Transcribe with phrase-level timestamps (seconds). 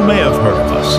[0.00, 0.96] You may have heard of us.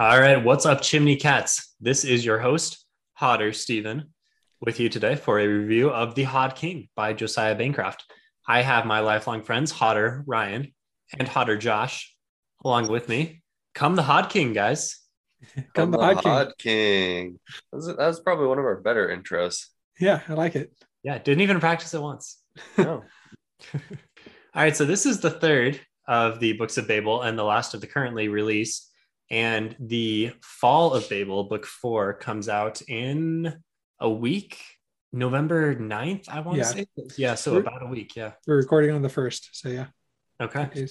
[0.00, 1.74] All right, what's up, Chimney Cats?
[1.82, 4.14] This is your host, Hodder Stephen,
[4.62, 8.10] with you today for a review of The Hod King by Josiah Bancroft.
[8.48, 10.72] I have my lifelong friends, Hodder Ryan
[11.18, 12.16] and Hodder Josh,
[12.64, 13.42] along with me.
[13.74, 14.98] Come the Hod King, guys.
[15.74, 16.32] Come the the Hod King.
[16.32, 17.40] Hod King.
[17.70, 19.66] That was, that was probably one of our better intros.
[20.00, 20.72] Yeah, I like it.
[21.02, 22.38] Yeah, didn't even practice it once.
[22.78, 23.04] No.
[23.74, 23.80] All
[24.62, 27.80] right, so this is the third of the Books of Babel and the last of
[27.80, 28.90] the currently released.
[29.30, 33.54] And the Fall of Babel, book four, comes out in
[33.98, 34.58] a week,
[35.12, 36.64] November 9th, I want Yeah.
[36.64, 36.86] to say.
[37.16, 38.14] Yeah, so We're- about a week.
[38.16, 38.32] Yeah.
[38.46, 39.86] We're recording on the first, so yeah.
[40.40, 40.62] Okay.
[40.64, 40.88] Okay.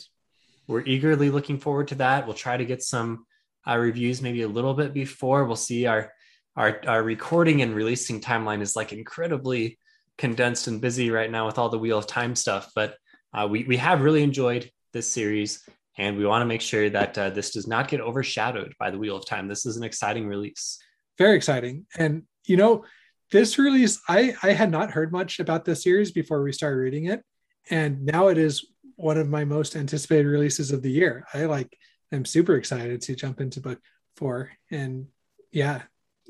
[0.68, 2.26] We're eagerly looking forward to that.
[2.26, 3.26] We'll try to get some
[3.68, 5.46] uh, reviews maybe a little bit before.
[5.46, 6.14] We'll see our,
[6.56, 9.78] our our recording and releasing timeline is like incredibly
[10.22, 12.72] condensed and busy right now with all the Wheel of Time stuff.
[12.76, 12.96] But
[13.34, 17.18] uh, we we have really enjoyed this series, and we want to make sure that
[17.18, 19.48] uh, this does not get overshadowed by the Wheel of Time.
[19.48, 20.78] This is an exciting release.
[21.18, 21.88] Very exciting.
[21.98, 22.86] And you know,
[23.32, 27.06] this release, I I had not heard much about this series before we started reading
[27.06, 27.24] it,
[27.72, 28.64] and now it is
[28.98, 31.26] one of my most anticipated releases of the year.
[31.34, 31.76] I like
[32.12, 33.80] I'm super excited to jump into book
[34.18, 35.08] four, and
[35.52, 35.82] yeah,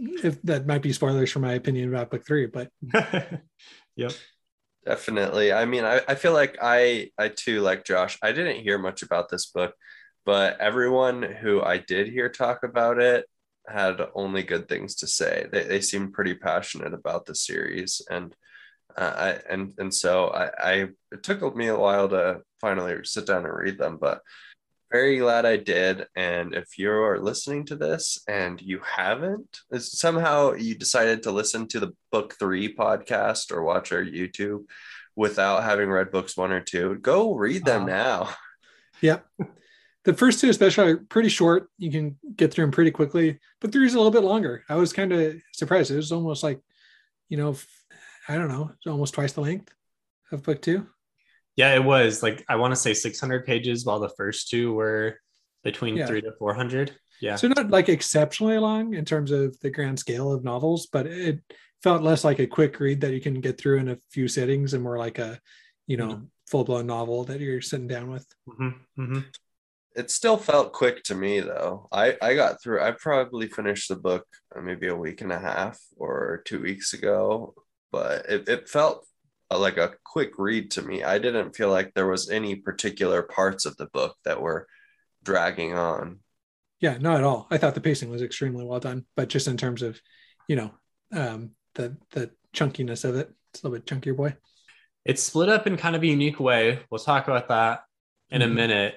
[0.02, 2.69] if that might be spoilers for my opinion about book three, but
[3.95, 4.11] yep.
[4.85, 5.53] Definitely.
[5.53, 8.17] I mean, I, I feel like I I too like Josh.
[8.23, 9.76] I didn't hear much about this book,
[10.26, 13.26] but everyone who I did hear talk about it
[13.67, 15.45] had only good things to say.
[15.52, 18.36] They they seemed pretty passionate about the series, and
[18.97, 20.73] uh, I and and so I, I
[21.11, 24.21] it took me a while to finally sit down and read them, but
[24.91, 26.05] very glad I did.
[26.15, 31.79] And if you're listening to this and you haven't, somehow you decided to listen to
[31.79, 34.65] the book three podcast or watch our YouTube
[35.15, 38.29] without having read books one or two, go read them Uh, now.
[39.02, 39.19] yeah.
[40.03, 41.69] The first two, especially, are pretty short.
[41.77, 43.39] You can get through them pretty quickly.
[43.59, 44.63] But three is a little bit longer.
[44.67, 45.91] I was kind of surprised.
[45.91, 46.59] It was almost like,
[47.29, 47.55] you know,
[48.27, 49.71] I don't know, almost twice the length
[50.31, 50.87] of book two.
[51.56, 55.17] Yeah, it was like I want to say 600 pages, while the first two were
[55.64, 56.08] between Yeah.
[56.08, 56.95] three to 400.
[57.22, 57.36] Yeah.
[57.36, 61.39] So not like exceptionally long in terms of the grand scale of novels, but it
[61.84, 64.73] felt less like a quick read that you can get through in a few sittings
[64.73, 65.39] and more like a,
[65.88, 66.28] you know, Mhm.
[66.48, 68.26] full blown novel that you're sitting down with.
[68.48, 69.26] Mhm, mhm.
[69.95, 71.88] It still felt quick to me though.
[71.92, 72.82] I I got through.
[72.82, 74.26] I probably finished the book
[74.56, 77.54] uh, maybe a week and a half or two weeks ago,
[77.92, 79.06] but it, it felt
[79.60, 81.04] like a quick read to me.
[81.04, 84.67] I didn't feel like there was any particular parts of the book that were
[85.23, 86.20] dragging on.
[86.80, 87.48] Yeah, not at all.
[87.52, 90.00] I thought the pacing was extremely well done, but just in terms of,
[90.48, 90.72] you know,
[91.14, 94.36] um, the the chunkiness of it, it's a little bit chunkier boy.
[95.06, 96.80] It's split up in kind of a unique way.
[96.89, 97.82] We'll talk about that
[98.30, 98.45] in Mhm.
[98.45, 98.95] a minute.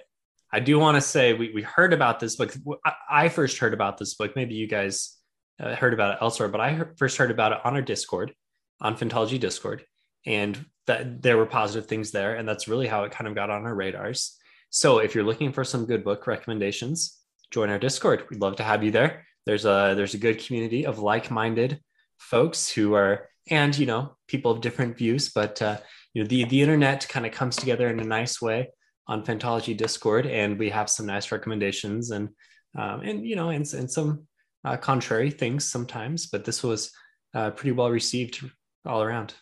[0.52, 2.54] I do want to say we, we heard about this book.
[2.84, 4.36] I- I first heard about this book.
[4.36, 5.18] Maybe you guys
[5.60, 8.34] uh, heard about it elsewhere, but I first heard about it on our Discord,
[8.80, 9.84] on Phantology Discord,
[10.26, 13.50] and that there were positive things there, and that's really how it kind of got
[13.50, 14.36] on our radars.
[14.70, 17.18] So if you're looking for some good book recommendations,
[17.50, 18.24] join our Discord.
[18.30, 19.24] We'd love to have you there.
[19.46, 21.80] There's a there's a good community of like-minded
[22.18, 25.78] folks who are and you know people of different views, but uh,
[26.12, 28.70] you know the the internet kind of comes together in a nice way
[29.06, 32.30] on Phantology Discord, and we have some nice recommendations and
[32.76, 34.26] um, and you know and, and some
[34.64, 36.90] uh, contrary things sometimes, but this was
[37.34, 38.40] uh, pretty well received
[38.86, 39.34] all around.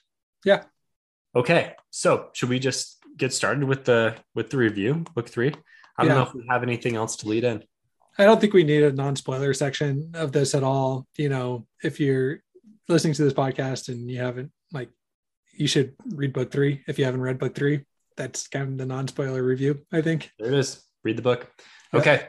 [0.45, 0.65] Yeah.
[1.35, 5.53] Okay, so should we just get started with the with the review, book three?
[5.97, 6.15] I don't Yeah.
[6.17, 7.63] know if we have anything else to lead in.
[8.19, 11.07] I don't think we need a non-spoiler section of this at all.
[11.17, 12.43] You know, if you're
[12.89, 14.91] listening to this podcast and you haven't like
[15.55, 17.85] you should read book three if you haven't read book three.
[18.17, 20.31] That's kind of the non-spoiler review, I think.
[20.39, 20.83] There it is.
[21.03, 21.51] Read the book.
[21.93, 22.01] Yeah.
[22.01, 22.27] Okay.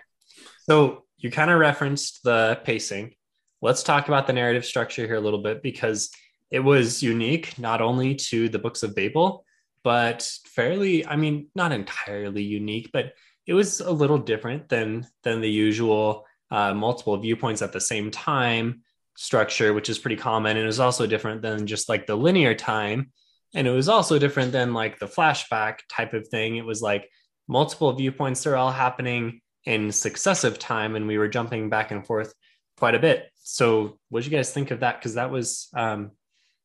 [0.70, 3.16] So you kind of referenced the pacing.
[3.62, 6.10] Let's talk about the narrative structure here a little bit because
[6.54, 9.44] it was unique not only to the books of Babel,
[9.84, 13.14] but fairly, I mean, not entirely unique, but
[13.48, 18.12] it was a little different than than the usual uh, multiple viewpoints at the same
[18.12, 18.84] time
[19.18, 20.56] structure, which is pretty common.
[20.56, 23.12] And it was also different than just like the linear time.
[23.56, 26.58] And it was also different than like the flashback type of thing.
[26.58, 27.10] It was like
[27.48, 32.32] multiple viewpoints are all happening in successive time, and we were jumping back and forth
[32.78, 33.26] quite a bit.
[33.42, 35.00] So, what did you guys think of that?
[35.00, 36.12] Because that was um,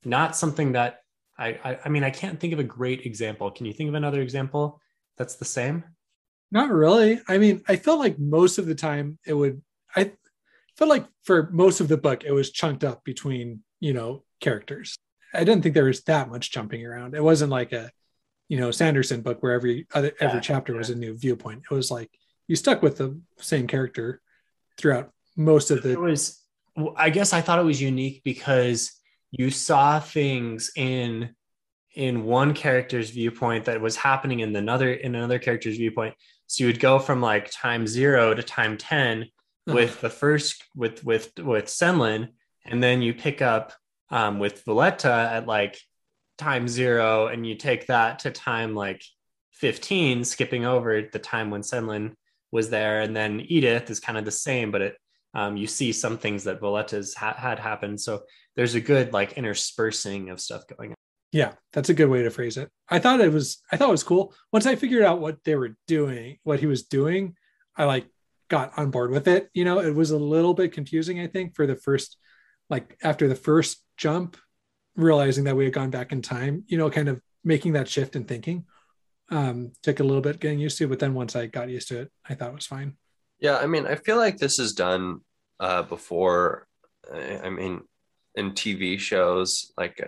[0.04, 1.00] not something that
[1.38, 3.50] I, I, I mean, I can't think of a great example.
[3.50, 4.80] Can you think of another example
[5.16, 5.84] that's the same?
[6.50, 7.20] Not really.
[7.28, 9.62] I mean, I felt like most of the time it would.
[9.94, 10.12] I
[10.76, 14.96] felt like for most of the book it was chunked up between you know characters.
[15.34, 17.14] I didn't think there was that much jumping around.
[17.14, 17.90] It wasn't like a
[18.48, 20.78] you know Sanderson book where every other every Yeah, chapter yeah.
[20.78, 21.64] was a new viewpoint.
[21.70, 22.10] It was like
[22.46, 24.20] you stuck with the same character
[24.78, 26.42] throughout most of the it was
[26.96, 28.92] i guess i thought it was unique because
[29.30, 31.30] you saw things in
[31.94, 36.14] in one character's viewpoint that was happening in another in another character's viewpoint
[36.46, 39.26] so you would go from like time zero to time 10
[39.66, 42.28] with the first with with with senlin
[42.64, 43.72] and then you pick up
[44.10, 45.78] um, with voleta at like
[46.38, 49.02] time zero and you take that to time like
[49.52, 52.12] 15 skipping over the time when senlin
[52.50, 54.96] was there and then edith is kind of the same but it
[55.34, 58.00] um, you see some things that Voleta's ha- had happened.
[58.00, 58.22] So
[58.58, 60.96] there's a good like interspersing of stuff going on.
[61.30, 62.68] Yeah, that's a good way to phrase it.
[62.88, 64.34] I thought it was I thought it was cool.
[64.52, 67.36] Once I figured out what they were doing, what he was doing,
[67.76, 68.06] I like
[68.50, 69.48] got on board with it.
[69.54, 72.16] You know, it was a little bit confusing, I think, for the first
[72.68, 74.36] like after the first jump,
[74.96, 78.16] realizing that we had gone back in time, you know, kind of making that shift
[78.16, 78.64] in thinking.
[79.30, 82.00] Um, took a little bit getting used to, but then once I got used to
[82.00, 82.96] it, I thought it was fine.
[83.38, 85.20] Yeah, I mean, I feel like this is done
[85.60, 86.66] uh, before.
[87.14, 87.82] I I mean,
[88.38, 90.00] in TV shows, like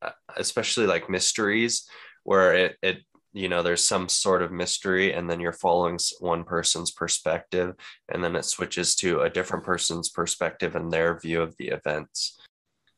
[0.00, 1.86] uh, especially like mysteries,
[2.22, 2.98] where it it
[3.32, 7.74] you know there's some sort of mystery, and then you're following one person's perspective,
[8.08, 12.40] and then it switches to a different person's perspective and their view of the events.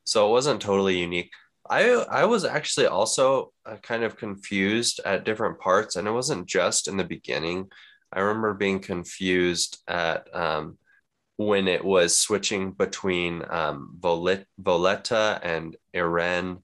[0.04, 1.30] So it wasn't totally unique.
[1.68, 1.90] I
[2.22, 6.86] I was actually also uh, kind of confused at different parts, and it wasn't just
[6.86, 7.70] in the beginning.
[8.12, 10.78] I remember being confused at um,
[11.36, 16.62] when it was switching between um, Volet- Voleta and Iren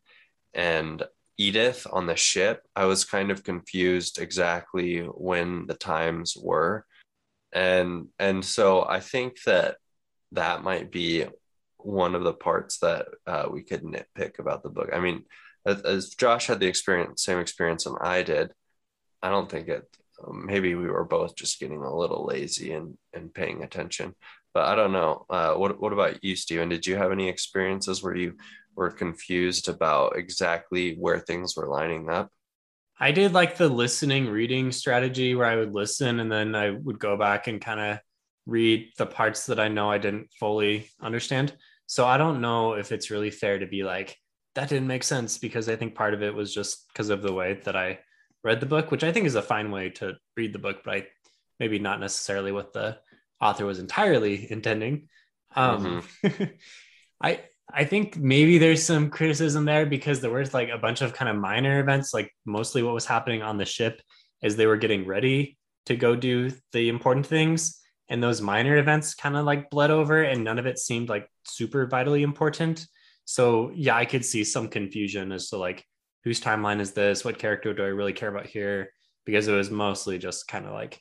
[0.55, 1.03] and
[1.39, 2.63] Edith on the ship.
[2.75, 6.87] I was kind of confused exactly when the times were,
[7.53, 9.77] and and so I think that
[10.33, 11.27] that might be
[11.79, 14.91] one of the parts that uh, we could nitpick about the book.
[14.93, 15.25] I mean,
[15.67, 18.53] as, as Josh had the experience, same experience and I did.
[19.23, 19.85] I don't think it.
[20.33, 24.15] Maybe we were both just getting a little lazy and and paying attention.
[24.54, 25.25] But I don't know.
[25.31, 26.69] Uh, what what about you, Steven?
[26.69, 28.37] Did you have any experiences where you
[28.75, 32.31] were confused about exactly where things were lining up?
[32.99, 36.99] I did like the listening reading strategy where I would listen and then I would
[36.99, 37.99] go back and kind of
[38.46, 41.54] read the parts that I know I didn't fully understand.
[41.87, 44.16] So I don't know if it's really fair to be like,
[44.54, 47.32] that didn't make sense because I think part of it was just because of the
[47.32, 47.99] way that I
[48.44, 50.94] read the book, which I think is a fine way to read the book, but
[50.94, 51.06] I
[51.58, 52.99] maybe not necessarily what the
[53.43, 55.09] author was entirely intending.
[55.55, 56.03] Um,
[57.23, 57.41] I
[57.73, 61.29] I think maybe there's some criticism there because there was like a bunch of kind
[61.29, 64.00] of minor events, like mostly what was happening on the ship
[64.43, 65.56] as they were getting ready
[65.87, 67.79] to go do the important things.
[68.09, 71.29] And those minor events kind of like bled over, and none of it seemed like
[71.45, 72.87] super vitally important.
[73.25, 75.85] So, yeah, I could see some confusion as to like
[76.25, 77.25] whose timeline is this?
[77.25, 78.93] What character do I really care about here?
[79.25, 81.00] Because it was mostly just kind of like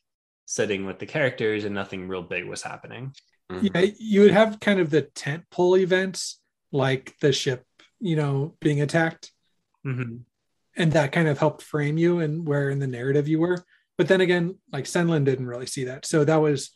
[0.51, 3.13] sitting with the characters and nothing real big was happening.
[3.51, 3.70] Mhm.
[3.74, 6.39] yeah you would have kind of the tent pole events
[6.72, 7.65] like the ship
[8.00, 9.31] you know being attacked
[9.86, 10.17] Mm-hmm.
[10.77, 13.58] and that kind of helped frame you and where in the narrative you were
[13.98, 16.70] but then again like senlin didn't really see that so that was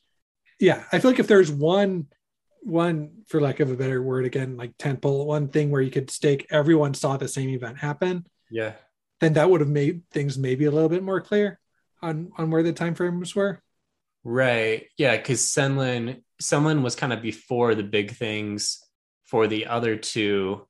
[0.59, 2.07] yeah i feel like if there's one
[2.61, 5.91] one for lack of a better word again like tent pole one thing where you
[5.91, 8.73] could stake everyone saw the same event happen Yeah.
[9.21, 11.59] then that would have made things maybe a little bit more clear
[12.01, 13.61] on on where the time frames were
[14.25, 14.87] Right.
[14.97, 18.83] Yeah, because Senlin Senlin was kind of before the big things
[19.25, 20.67] for the other two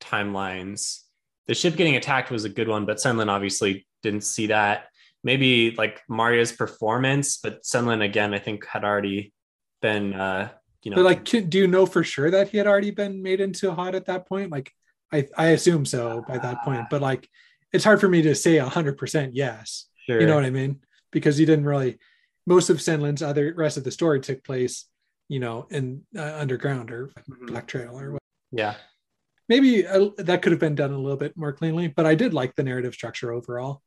[0.00, 1.00] timelines.
[1.46, 4.86] The ship getting attacked was a good one, but Senlin obviously didn't see that.
[5.22, 9.32] Maybe like Maria's performance, but Senlin again, I think had already
[9.84, 10.48] been uh
[10.82, 13.38] you know but like do you know for sure that he had already been made
[13.38, 14.72] into Hod at that point like
[15.12, 17.28] i i assume so by that point but like
[17.70, 20.20] it's hard for me to say 100% yes sure.
[20.22, 20.80] you know what i mean
[21.10, 21.98] because he didn't really
[22.46, 24.86] most of senlin's other rest of the story took place
[25.28, 27.46] you know in uh, underground or Mhm.
[27.48, 28.22] black trail or what
[28.52, 28.74] Yeah.
[29.48, 32.34] maybe uh, that could have been done a little bit more cleanly but i did
[32.34, 33.82] like the narrative structure overall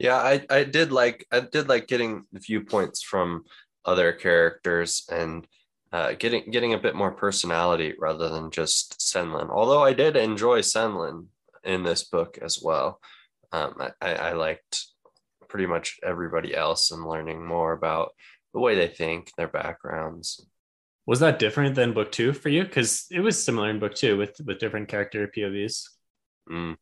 [0.00, 3.42] Yeah, I, I did like I did like getting the viewpoints from
[3.84, 5.46] other characters and
[5.90, 9.50] uh, getting getting a bit more personality rather than just Senlin.
[9.50, 11.26] Although I did enjoy Senlin
[11.64, 13.00] in this book as well.
[13.50, 14.86] Um, I, I liked
[15.48, 18.12] pretty much everybody else and learning more about
[18.54, 20.46] the way they think, their backgrounds.
[21.06, 22.64] Was that different than book two for you?
[22.64, 25.84] Because it was similar in book two with with different character POVs.
[26.50, 26.76] Mm.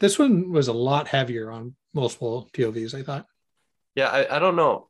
[0.00, 3.26] This one was a lot heavier on multiple POVs, I thought.
[3.94, 4.88] Yeah, I, I don't know.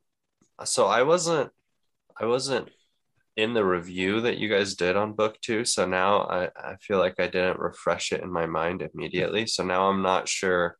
[0.64, 1.50] So I wasn't
[2.18, 2.70] I wasn't
[3.36, 5.64] in the review that you guys did on book two.
[5.64, 9.46] So now I, I feel like I didn't refresh it in my mind immediately.
[9.46, 10.76] So now I'm not sure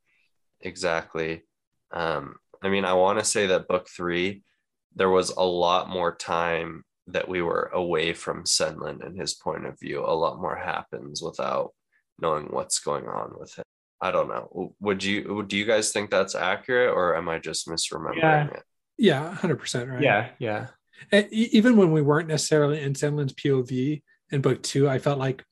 [0.60, 1.44] exactly.
[1.92, 4.42] Um, I mean, I want to say that book three,
[4.94, 9.66] there was a lot more time that we were away from Senlin and his point
[9.66, 10.00] of view.
[10.04, 11.72] A lot more happens without
[12.18, 13.64] knowing what's going on with him.
[14.00, 14.75] I don't know.
[14.80, 18.46] Would you do you guys think that's accurate or am I just misremembering Yeah.
[18.49, 18.62] it?
[18.99, 19.90] Yeah, 100%.
[19.90, 20.02] Right.
[20.02, 20.66] Yeah, yeah.
[21.11, 25.44] And even when we weren't necessarily in Senlin's POV in book two, I felt like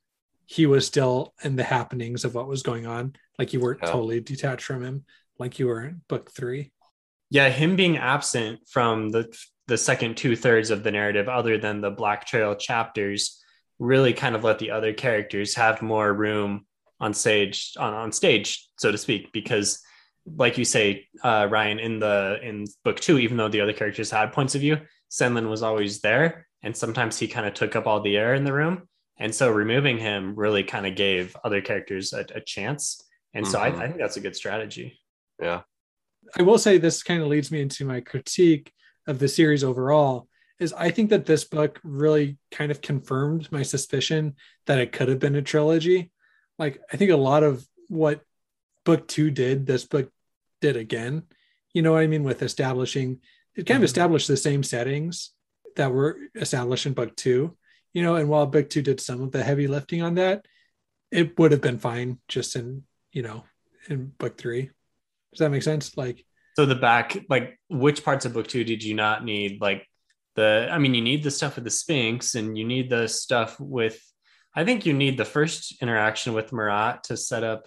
[0.46, 3.14] he was still in the happenings of what was going on.
[3.38, 3.90] Like you weren't Yeah.
[3.92, 5.04] totally detached from him,
[5.40, 6.70] like you were in book three.
[7.30, 9.34] Yeah, him being absent from the
[9.66, 13.42] the second two thirds of the narrative, other than the Black Trail chapters,
[13.78, 16.66] really kind of let the other characters have more room
[17.00, 19.80] on stage on, on stage, so to speak, because
[20.36, 24.10] like you say, uh, Ryan, in the in book two, even though the other characters
[24.10, 24.76] had points of view,
[25.10, 28.44] Senlin was always there, and sometimes he kind of took up all the air in
[28.44, 33.02] the room, and so removing him really kind of gave other characters a, a chance,
[33.32, 33.68] and so I.
[33.68, 34.99] I think that's a good strategy.
[35.40, 35.62] Yeah.
[36.38, 38.72] I will say this kind of leads me into my critique
[39.06, 40.28] of the series overall
[40.58, 45.08] is I think that this book really kind of confirmed my suspicion that it could
[45.08, 46.10] have been a trilogy.
[46.58, 48.20] Like I think a lot of what
[48.84, 50.10] book 2 did, this book
[50.60, 51.22] did again.
[51.72, 53.20] You know what I mean with establishing
[53.56, 53.84] it kind of Mhm.
[53.92, 55.32] established the same settings
[55.76, 57.56] that were established in book 2.
[57.92, 60.46] You know, and while book 2 did some of the heavy lifting on that,
[61.10, 63.44] it would have been fine just in, you know,
[63.88, 64.70] in book 3.
[65.32, 65.96] Does that make sense?
[65.96, 66.24] Like
[66.56, 69.60] So the back, like which parts of book two did you not need?
[69.60, 69.86] Like
[70.36, 73.58] the, I mean, you need the stuff with the Sphinx and you need the stuff
[73.60, 74.00] with,
[74.54, 77.66] I think you need the first interaction with Marat to set up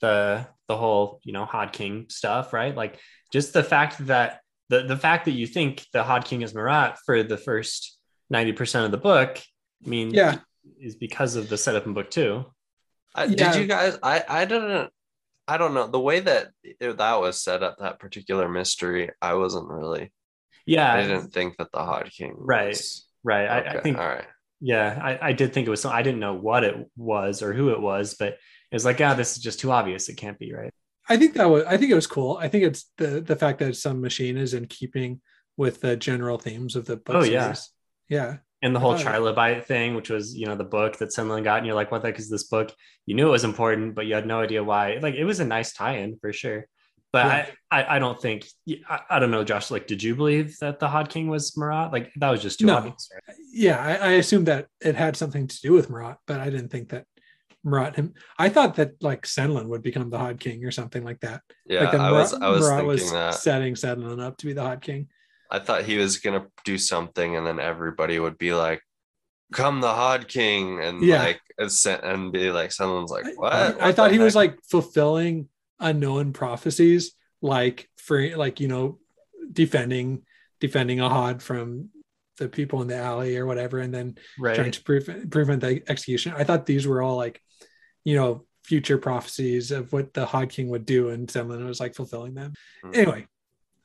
[0.00, 2.74] the the whole, you know, Hod King stuff, right?
[2.76, 2.98] Like
[3.32, 6.96] just the fact that the the fact that you think the Hod King is Marat
[7.06, 7.98] for the first
[8.32, 9.40] 90% of the book,
[9.84, 10.38] I mean, Yeah.
[10.78, 12.44] is because of the setup in book two.
[13.14, 13.52] Uh, I, Yeah.
[13.52, 13.98] Did you guys?
[14.02, 14.90] I I didn't.
[15.50, 17.76] I don't know the way that it, that was set up.
[17.78, 20.12] That particular mystery, I wasn't really.
[20.66, 20.92] Yeah.
[20.94, 22.34] I didn't think that the Hod King.
[22.38, 22.68] Right.
[22.68, 23.46] was- Right.
[23.46, 24.24] I, I think All right.
[24.62, 25.80] Yeah, I, I did think it was.
[25.82, 29.00] some- I didn't know what it was or who it was, but it was like,
[29.00, 30.08] ah, this is just too obvious.
[30.08, 30.72] It can't be right.
[31.08, 32.36] I think that was I think it was cool.
[32.36, 35.20] I think it's the the fact that some machine is in keeping
[35.56, 37.16] with the general themes of the book.
[37.16, 37.54] Oh, yeah.
[38.08, 38.36] Yeah.
[38.62, 39.04] And the whole Oh, yeah.
[39.16, 42.02] trilobite thing, which was you know the book that someone got, and you're like, what
[42.02, 42.74] the heck is this book?
[43.06, 44.98] You knew it was important, but you had no idea why.
[45.00, 46.66] Like it was a nice tie-in for sure.
[47.12, 47.46] But Yeah.
[47.70, 48.46] I, I, I don't think
[48.88, 49.70] I, I don't know, Josh.
[49.70, 51.90] Like, did you believe that the Hod King was Marat?
[51.92, 52.76] Like that was just too No.
[52.76, 53.36] obvious, right?
[53.52, 53.80] Yeah.
[53.82, 56.90] I, I assumed that it had something to do with Marat, but I didn't think
[56.90, 57.06] that
[57.64, 61.20] Marat him I thought that like Senlin would become the Hod King or something like
[61.20, 61.40] that.
[61.66, 62.32] Yeah, like that I was.
[62.38, 63.34] Marat- I was Marat thinking was that.
[63.34, 65.08] setting Senlin up to be the Hod King.
[65.50, 68.82] I thought he was gonna do something, and then everybody would be like,
[69.52, 71.22] "Come, the Hod King," and Yeah.
[71.22, 71.40] like
[72.02, 74.58] and be like, someone's like, I- "What?" I, What I thought the he was like
[74.64, 78.98] fulfilling unknown prophecies, like for like you know,
[79.52, 80.22] defending
[80.60, 81.88] defending a Hod from
[82.38, 84.16] the people in the alley or whatever, and then
[84.54, 86.32] trying to prevent prevent the execution.
[86.36, 87.42] I thought these were all like,
[88.04, 91.94] you know, future prophecies of what the Hod King would do, and someone was like
[91.94, 92.52] fulfilling them.
[92.82, 92.90] Hmm.
[92.94, 93.26] Anyway.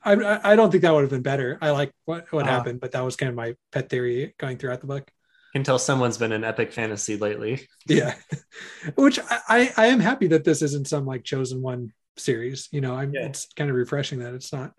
[0.06, 1.58] I, I don't think that would have been better.
[1.62, 4.58] I like what, what Uh, happened, but that was kind of my pet theory going
[4.58, 5.10] throughout the book.
[5.54, 7.68] Can tell someone's been in epic fantasy lately.
[7.88, 8.16] yeah
[8.96, 9.20] which
[9.50, 13.14] I, I am happy that this isn't some like chosen one series you know i'm
[13.14, 13.26] Yeah.
[13.26, 14.72] it's kind of refreshing that it's not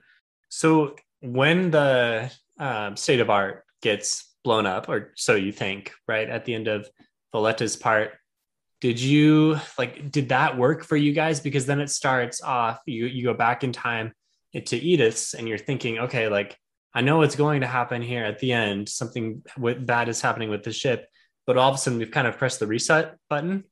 [0.49, 6.28] So when the um, state of art gets blown up, or so you think, right
[6.28, 6.88] at the end of
[7.35, 8.12] Voleta's part,
[8.80, 10.11] did you like?
[10.11, 11.40] Did that work for you guys?
[11.40, 12.78] Because then it starts off.
[12.87, 14.12] You you go back in time
[14.54, 16.56] to Edith's, and you're thinking, okay, like
[16.94, 18.88] I know what's going to happen here at the end.
[18.88, 21.06] Something with, bad is happening with the ship,
[21.46, 23.64] but all of a sudden we've kind of pressed the reset button.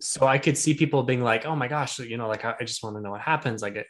[0.00, 2.64] So I could see people being like, "Oh my gosh, you know, like I, I
[2.64, 3.86] just want to know what happens." Like it,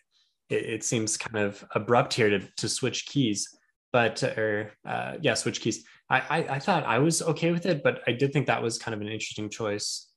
[0.49, 3.57] it, it seems kind of abrupt here to, to switch keys
[3.93, 7.83] but or uh, yeah switch keys I, I i thought i was okay with it
[7.83, 10.11] but i did think that was kind of an interesting choice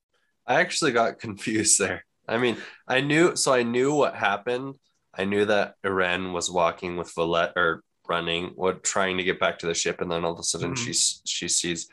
[0.45, 2.05] I actually got confused there.
[2.27, 4.75] I mean, I knew so I knew what happened.
[5.15, 9.59] I knew that Iren was walking with Voleta or running, or trying to get back
[9.59, 10.77] to the ship, and then all of a sudden Mhm.
[10.77, 11.87] she's she sees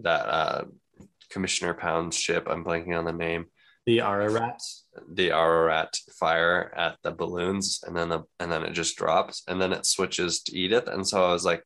[0.00, 0.64] that uh,
[1.30, 2.46] Commissioner Pound's ship.
[2.48, 3.46] I'm blanking on the name.
[3.86, 4.60] The Ararat.
[5.08, 9.60] The Ararat fire at the balloons, and then the and then it just drops, and
[9.60, 11.62] then it switches to Edith, and so I was like,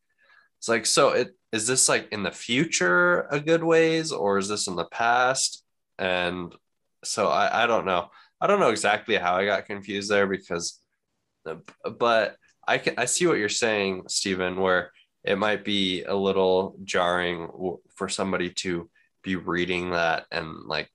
[0.58, 4.48] it's like so it is this like in the future a good ways, or is
[4.48, 5.64] this in the past?
[5.98, 6.54] And
[7.04, 8.10] so I I don't know.
[8.40, 10.78] I don't know exactly how I got confused there because,
[11.98, 12.36] but
[12.66, 14.92] I can I see what you're saying, Stephen, where
[15.24, 17.48] it might be a little jarring
[17.94, 18.88] for somebody to
[19.22, 20.88] be reading that and like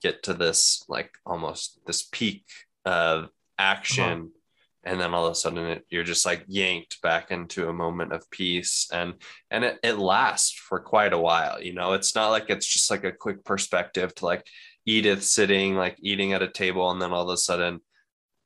[0.00, 2.44] get to this like almost this peak
[2.84, 3.28] of
[3.58, 4.04] action.
[4.04, 4.38] Uh-huh.
[4.84, 8.12] And then all of a sudden it, you're just like yanked back into a moment
[8.12, 8.88] of peace.
[8.92, 9.14] And
[9.50, 11.92] and it, it lasts for quite a while you know?
[11.92, 14.46] It's not like it's just like a quick perspective to like
[14.84, 17.80] edith sitting like eating at a table and then all of a sudden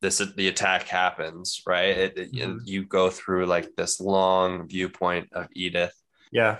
[0.07, 2.61] this the attack happens right it, it- Mhm.
[2.65, 5.95] you go through like this long viewpoint of edith
[6.31, 6.59] Yeah.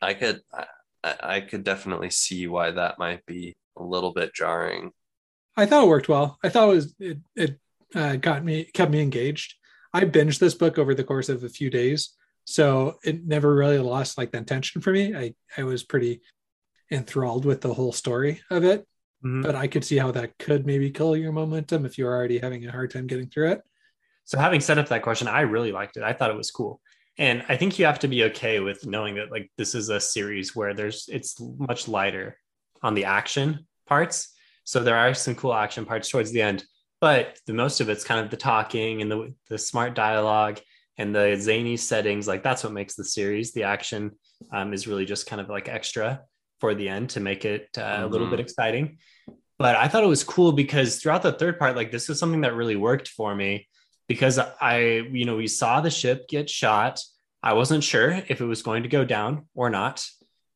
[0.00, 0.66] i could I,
[1.02, 4.92] I I could definitely see why that might be a little bit jarring
[5.56, 6.38] I thought it worked well.
[6.44, 7.58] I thought it was it it
[8.00, 9.54] uh, got me kept me engaged.
[9.92, 12.00] I binged this book over the course of a few days,
[12.44, 15.04] so it never really lost like the intention for me.
[15.16, 16.20] I I was pretty
[16.92, 18.86] enthralled with the whole story of it,
[19.24, 19.42] Mhm.
[19.42, 22.64] but I could see how that could maybe kill your momentum if you're already having
[22.66, 23.62] a hard time getting through it.
[24.24, 26.02] So having set up that question, I really liked it.
[26.02, 26.80] I thought it was cool.
[27.18, 29.98] And I think you have to be okay with knowing that like this is a
[29.98, 32.36] series where there's it's much lighter
[32.82, 34.34] on the action parts.
[34.64, 36.64] So there are some cool action parts towards the end,
[37.00, 40.60] but the most of it's kind of the talking and the the smart dialogue
[40.96, 42.28] and the zany settings.
[42.28, 43.52] Like that's what makes the series.
[43.52, 44.12] The action
[44.52, 46.20] um, is really just kind of like extra
[46.60, 48.98] for the end to make it uh, a little bit exciting.
[49.58, 52.42] But I thought it was cool because throughout the third part, like this is something
[52.42, 53.68] that really worked for me
[54.06, 54.78] because I,
[55.10, 57.00] you know, we saw the ship get shot.
[57.42, 60.04] I wasn't sure if it was going to go down or not.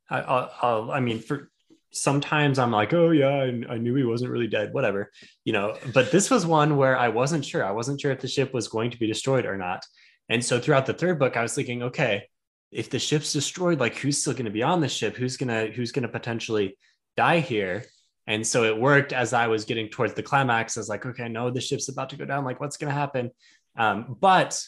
[0.09, 1.51] I, I'll, I'll, I mean, for
[1.93, 5.11] sometimes I'm like, oh yeah, I, I knew he wasn't really dead, whatever,
[5.45, 5.77] you know.
[5.93, 7.65] But this was one where I wasn't sure.
[7.65, 9.85] I wasn't sure if the ship was going to be destroyed or not.
[10.29, 12.29] And so throughout the third book, I was thinking, okay,
[12.73, 15.17] if the ship's destroyed, like who's still going to be on the ship?
[15.17, 16.77] Who's gonna who's gonna potentially
[17.17, 17.85] die here?
[18.27, 20.77] And so it worked as I was getting towards the climax.
[20.77, 22.45] I was like, okay, no, the ship's about to go down.
[22.45, 23.31] Like, what's going to happen?
[23.77, 24.63] Um, but,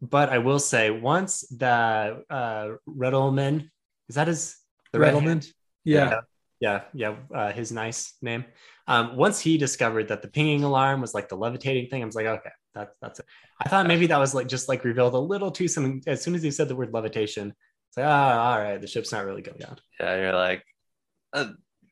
[0.00, 3.68] but I will say, once the uh, Reddleman,
[4.08, 4.56] is that his
[4.92, 5.52] the red Reddleman, hand?
[5.84, 6.20] yeah.
[6.60, 8.44] yeah, yeah, uh, his nice name.
[8.86, 12.14] Um, once he discovered that the pinging alarm was like the levitating thing, I was
[12.14, 13.26] like, okay, that's that's it.
[13.64, 16.00] I thought maybe that was like just like revealed a little too soon.
[16.06, 17.54] As soon as he said the word levitation,
[17.88, 19.76] it's like, ah, all right, the ship's not really going down.
[19.98, 20.64] yeah you're like
[21.32, 21.46] uh,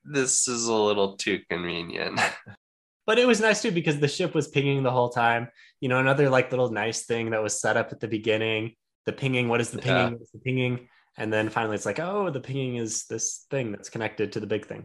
[0.04, 2.18] this is a little too convenient
[3.06, 5.48] but it was nice too because the ship was pinging the whole time.
[5.80, 8.74] You know, another like little nice thing that was set up at the beginning.
[9.06, 9.96] The pinging, what is the pinging?
[9.96, 10.10] Yeah.
[10.10, 10.88] What is the pinging?
[11.16, 14.46] And then finally, it's like, oh, the pinging is this thing that's connected to the
[14.46, 14.84] big thing.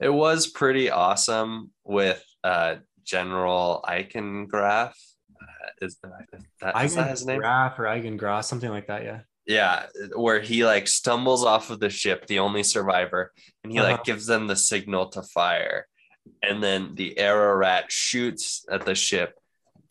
[0.00, 4.92] it was pretty awesome with uh general Eichengraf.
[5.44, 9.02] Uh, is that, is that his name Graf or Eigengraf, something like that.
[9.04, 9.20] Yeah.
[9.46, 13.90] yeah where he like stumbles off of the ship the only survivor and he Uh-huh.
[13.92, 15.86] like gives them the signal to fire
[16.42, 19.34] and then the Ararat shoots at the ship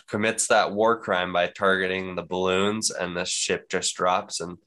[0.08, 4.58] commits that war crime by targeting the balloons and the ship just drops and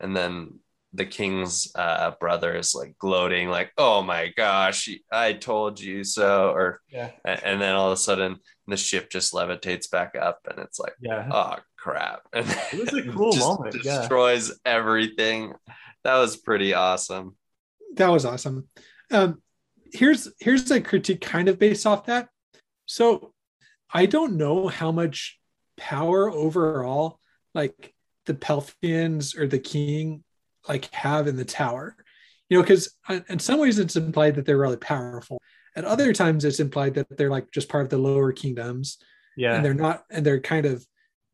[0.00, 0.58] and then
[0.92, 6.50] the king's uh, brother is like gloating like oh my gosh i told you so
[6.50, 7.10] or Yeah.
[7.24, 10.94] and then all of a sudden the ship just levitates back up and it's like
[11.00, 11.28] Yeah.
[11.30, 13.98] oh crap and It was a cool just moment, yeah.
[13.98, 15.52] destroys everything
[16.02, 17.36] that was pretty awesome
[17.96, 18.68] that was awesome.
[19.10, 19.42] Um,
[19.92, 22.28] here's here's a critique kind of based off that.
[22.86, 23.32] So
[23.92, 25.38] I don't know how much
[25.76, 27.20] power overall
[27.54, 27.94] like
[28.26, 30.24] the Pelphians or the king
[30.68, 31.96] like have in the tower.
[32.48, 32.94] You know, because
[33.28, 35.40] in some ways it's implied that they're really powerful.
[35.76, 38.98] At other times it's implied that they're like just part of the lower kingdoms
[39.36, 39.54] Yeah.
[39.56, 40.86] and they're not and they're kind of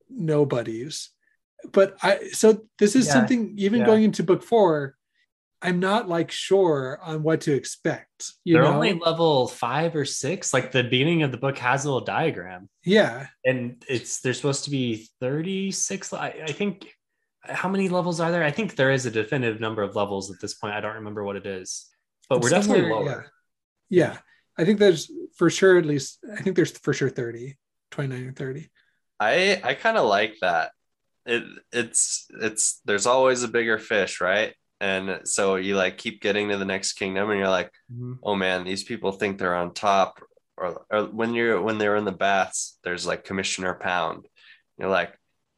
[0.09, 1.11] nobodies
[1.72, 3.87] but i so this is Yeah, something even yeah.
[3.87, 4.96] going into book four
[5.62, 10.05] i'm not like sure on what to expect you They're know only level five or
[10.05, 10.53] six.
[10.55, 14.64] Like the beginning of the book has a little diagram, yeah and it's they're supposed
[14.64, 16.12] to be 36.
[16.12, 16.87] I, I think
[17.42, 18.44] how many levels are there?
[18.44, 20.74] I think there is a definitive number of levels at this point.
[20.74, 21.87] I don't remember what it is,
[22.29, 23.26] but we're definitely lower.
[23.88, 24.18] yeah yeah
[24.58, 27.56] i think there's for sure at least i think there's for sure 30
[27.90, 28.70] 29 or 30
[29.18, 30.72] i i kind of like that
[31.26, 36.48] it it's it's there's always a bigger fish right and so you like keep getting
[36.48, 38.18] to the next kingdom and you're like Mhm.
[38.22, 40.22] oh man these people think they're on top
[40.56, 44.26] or, or when you're when they're in the baths there's like commissioner pound
[44.78, 45.14] you're like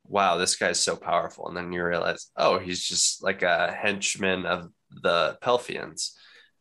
[0.08, 1.46] wow, this guy's so powerful.
[1.48, 6.18] And then you realize, oh, he's just like a henchman of the Pelphians.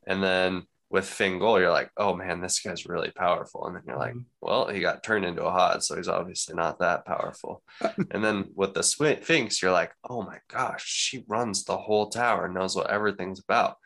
[0.07, 3.65] And then with Finn Goll, you're like, oh man, this guy's really powerful.
[3.65, 4.19] And then you're like, Mm-hmm.
[4.41, 7.63] well, he got turned into a Hod, so he's obviously not that powerful.
[8.11, 12.45] and then with the Sphinx, you're like, oh my gosh, she runs the whole tower
[12.45, 13.77] and knows what everything's about.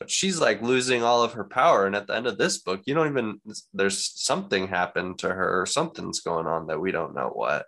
[0.00, 1.86] But she's like losing all of her power.
[1.86, 3.40] And at the end of this book, you don't even,
[3.72, 7.66] there's something happened to her or something's going on that we don't know what.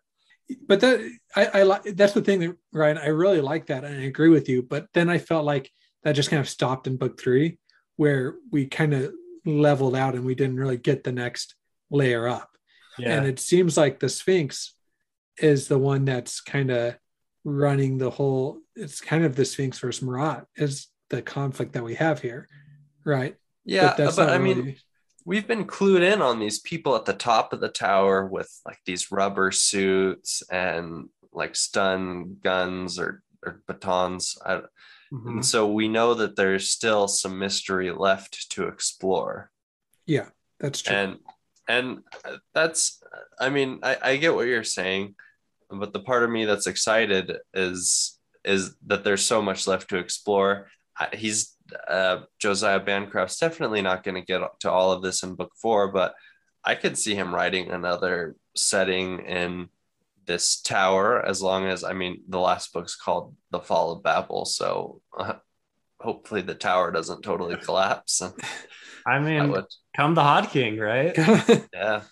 [0.66, 1.00] but that
[1.36, 4.28] I, I like that's the thing that Ryan I really like that and I agree
[4.28, 4.62] with you.
[4.62, 5.70] But then I felt like
[6.02, 7.58] that just kind of stopped in book three,
[7.96, 9.12] where we kind of
[9.44, 11.54] leveled out and we didn't really get the next
[11.90, 12.50] layer up.
[12.98, 13.16] Yeah.
[13.16, 14.74] And it seems like the Sphinx
[15.38, 16.96] is the one that's kind of
[17.44, 18.60] running the whole.
[18.74, 22.48] It's kind of the Sphinx versus Marat is the conflict that we have here,
[23.04, 23.36] right?
[23.64, 23.94] Yeah.
[23.96, 24.76] But, but I mean,
[25.24, 28.78] we've been clued in on these people at the top of the tower with like
[28.86, 34.38] these rubber suits and like stun guns or, or batons.
[34.44, 34.62] I,
[35.12, 35.28] Mhm.
[35.28, 39.50] And so we know that there's still some mystery left to explore.
[40.06, 40.28] yeah,
[40.60, 40.94] that's true.
[40.96, 41.18] And
[41.68, 41.98] and
[42.54, 43.02] that's
[43.40, 45.14] I mean, I, I get what you're saying,
[45.68, 49.96] but the part of me that's excited is is that there's so much left to
[49.98, 50.68] explore.
[51.12, 51.56] He's
[51.88, 55.88] uh, Josiah Bancroft's definitely not going to get to all of this in book four,
[55.90, 56.14] but
[56.64, 59.68] I could see him writing another setting in
[60.26, 64.44] this tower as long as I mean the last book's called The Fall of Babel,
[64.44, 65.34] so uh,
[66.00, 68.20] hopefully the tower doesn't totally collapse.
[68.20, 68.34] And
[69.06, 71.16] I mean, would, come the Hod King, right?
[71.72, 72.02] yeah,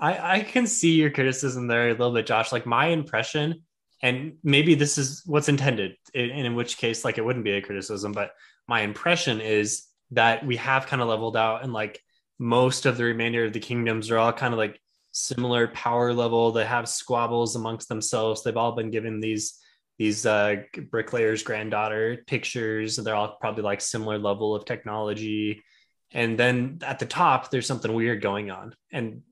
[0.00, 2.52] I, I can see your criticism there a little bit, Josh.
[2.52, 3.62] Like my impression,
[4.02, 7.62] and maybe this is what's intended, and in which case, like it wouldn't be a
[7.62, 8.32] criticism, but
[8.68, 12.00] my impression is that we have kind of leveled out, and like
[12.38, 14.80] most of the remainder of the kingdoms are all kind of like
[15.12, 16.52] similar power level.
[16.52, 18.42] They have squabbles amongst themselves.
[18.42, 19.58] They've all been given these
[19.98, 22.96] these uh, bricklayer's granddaughter pictures.
[22.96, 25.62] They're all probably like similar level of technology.
[26.12, 29.22] And then at the top, there's something weird going on, and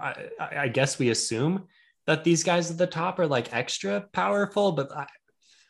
[0.00, 1.66] I, I guess we assume
[2.06, 5.06] that these guys at the top are like extra powerful, but I,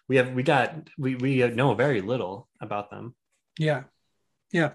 [0.09, 3.14] we have we got we we know very little about them.
[3.59, 3.85] Yeah.
[4.53, 4.73] Yeah.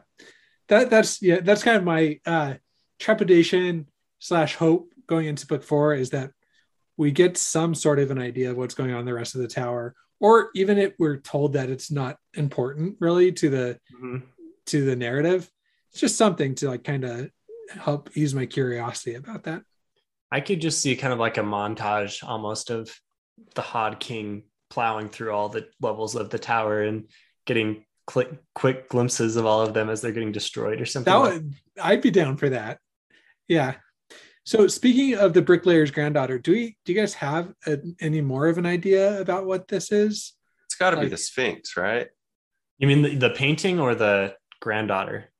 [0.69, 2.55] That that's yeah, that's kind of my uh
[2.99, 3.87] trepidation
[4.25, 6.31] slash hope going into book four is that
[6.97, 9.41] we get some sort of an idea of what's going on in the rest of
[9.41, 9.93] the tower.
[10.19, 14.17] Or even if we're told that it's not important really to the mm-hmm.
[14.67, 15.49] to the narrative.
[15.91, 17.29] It's just something to like kind of
[17.69, 19.61] help ease my curiosity about that.
[20.31, 22.93] I could just see kind of like a montage almost of
[23.53, 27.09] the Hod King plowing through all the levels of the tower and
[27.45, 31.13] getting quick quick glimpses of all of them as they're getting destroyed or something.
[31.13, 32.79] That like- would I'd be down for that.
[33.47, 33.75] Yeah.
[34.45, 38.47] So speaking of the bricklayer's granddaughter, do we do you guys have a, any more
[38.47, 40.33] of an idea about what this is?
[40.65, 42.07] it's got to be the Sphinx, right?
[42.79, 45.31] You mean the, the painting or the granddaughter?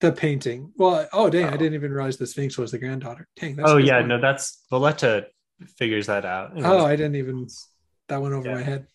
[0.00, 0.72] The painting.
[0.76, 1.56] Well, oh dang, I Oh.
[1.56, 3.26] didn't even realize the Sphinx was the granddaughter.
[3.40, 3.56] Dang.
[3.56, 4.08] That's Oh yeah, point.
[4.08, 5.26] no, that's Voleta
[5.78, 6.52] figures that out.
[6.56, 7.46] Oh, I didn't even
[8.08, 8.54] that went over Yeah.
[8.54, 8.86] my head.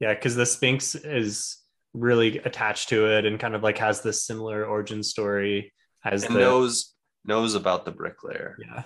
[0.00, 1.58] Yeah, because the Sphinx is
[1.94, 5.72] really attached to it and kind of like has this similar origin story
[6.04, 8.56] as And the knows knows about the bricklayer.
[8.60, 8.82] yeah.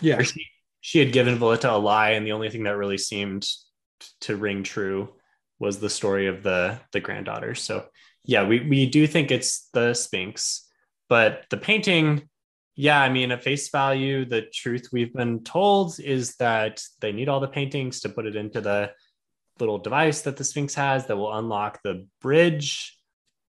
[0.00, 0.22] Yeah.
[0.22, 0.46] She,
[0.80, 3.46] she had given Voleta a lie, and the only thing that really seemed
[4.20, 5.14] to ring true
[5.58, 7.54] was the story of the the granddaughter.
[7.54, 7.86] So
[8.24, 10.68] yeah, we we do think it's the Sphinx,
[11.08, 12.28] but the painting,
[12.76, 17.28] yeah, I mean, at face value, the truth we've been told is that they need
[17.28, 18.92] all the paintings to put it into the
[19.60, 22.98] little device that the Sphinx has that will unlock the bridge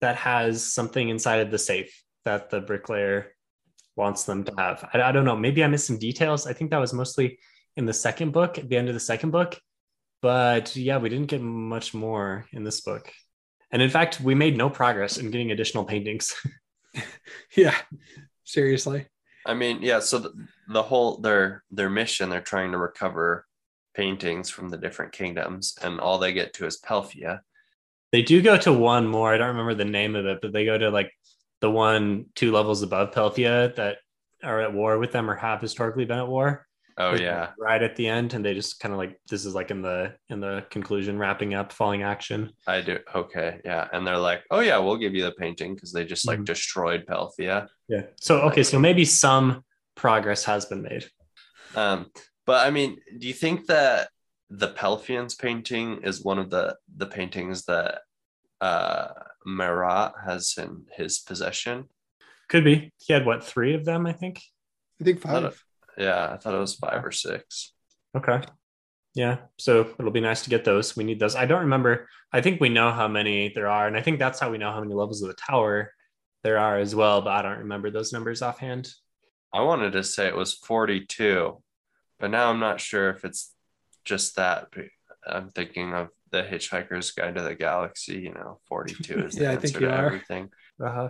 [0.01, 3.32] that has something inside of the safe that the bricklayer
[3.95, 4.89] wants them to have.
[4.93, 5.35] I, I don't know.
[5.35, 6.47] Maybe I missed some details.
[6.47, 7.39] I think that was mostly
[7.75, 9.59] in the second book, at the end of the second book.
[10.21, 13.11] But yeah, we didn't get much more in this book.
[13.71, 16.33] And in fact, we made no progress in getting additional paintings.
[17.55, 17.75] Yeah.
[18.43, 19.07] Seriously.
[19.45, 19.99] I mean, yeah.
[19.99, 20.33] So the,
[20.69, 23.45] the whole their their mission, they're trying to recover
[23.93, 27.41] paintings from the different kingdoms, and all they get to is Pelphia.
[28.11, 29.33] they do go to one more.
[29.33, 31.11] I don't remember the name of it, but they go to like
[31.63, 33.99] the one two levels above Pelphia that
[34.43, 36.67] are at war with them or have historically been at war.
[36.97, 39.71] Oh yeah, Right at the end, and they just kind of like this is like
[39.71, 42.51] in the in the conclusion, wrapping up, falling action.
[42.67, 42.99] I do.
[43.15, 46.27] Okay, yeah, and they're like, oh yeah, we'll give you the painting because they just
[46.27, 46.45] like Mhm.
[46.45, 47.67] destroyed Pelphia.
[47.87, 48.03] Yeah.
[48.19, 49.63] So okay, so maybe some
[49.95, 51.05] progress has been made.
[51.75, 52.11] Um,
[52.45, 54.09] but I mean, do you think that
[54.49, 58.01] the Pelphians painting is one of the the paintings that
[58.63, 59.07] uh
[59.45, 61.85] Marat has in his possession?
[62.49, 62.91] Could be.
[63.05, 64.41] He had what three of them, I think.
[65.01, 65.63] I think Not a- five.
[65.97, 67.73] Yeah, I thought it was five or six.
[68.17, 68.41] Okay.
[69.15, 70.95] Yeah, so it'll be nice to get those.
[70.97, 71.35] We need those.
[71.35, 72.07] I don't remember.
[72.31, 74.71] I think we know how many there are, and I think that's how we know
[74.71, 75.91] how many levels of the tower
[76.43, 77.21] there are as well.
[77.21, 78.89] But I don't remember those numbers offhand.
[79.53, 81.61] I wanted to say it was 42,
[82.19, 83.53] but now I'm not sure if it's
[84.03, 84.67] just that.
[85.27, 88.15] I'm thinking of the Hitchhiker's Guide to the Galaxy.
[88.19, 90.05] You know, 42 is the Yeah, I answer think to are.
[90.07, 90.49] everything.
[90.83, 91.09] Uh-huh.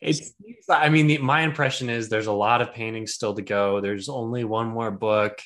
[0.00, 0.32] It's,
[0.68, 3.80] I mean, the, my impression is there's a lot of paintings still to go.
[3.80, 5.40] There's only one more book.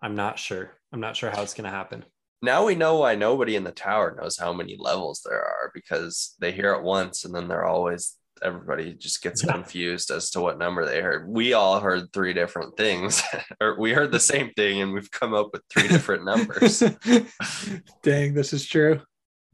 [0.00, 0.70] I'm not sure.
[0.92, 2.04] I'm not sure how it's going to happen.
[2.40, 6.36] Now we know why nobody in the tower knows how many levels there are because
[6.38, 9.52] they hear it once and then they're always everybody just gets Yeah.
[9.52, 11.28] confused as to what number they heard.
[11.28, 13.22] We all heard three different things,
[13.60, 16.80] or we heard the same thing and we've come up with three different numbers.
[18.02, 19.00] Dang, this is true.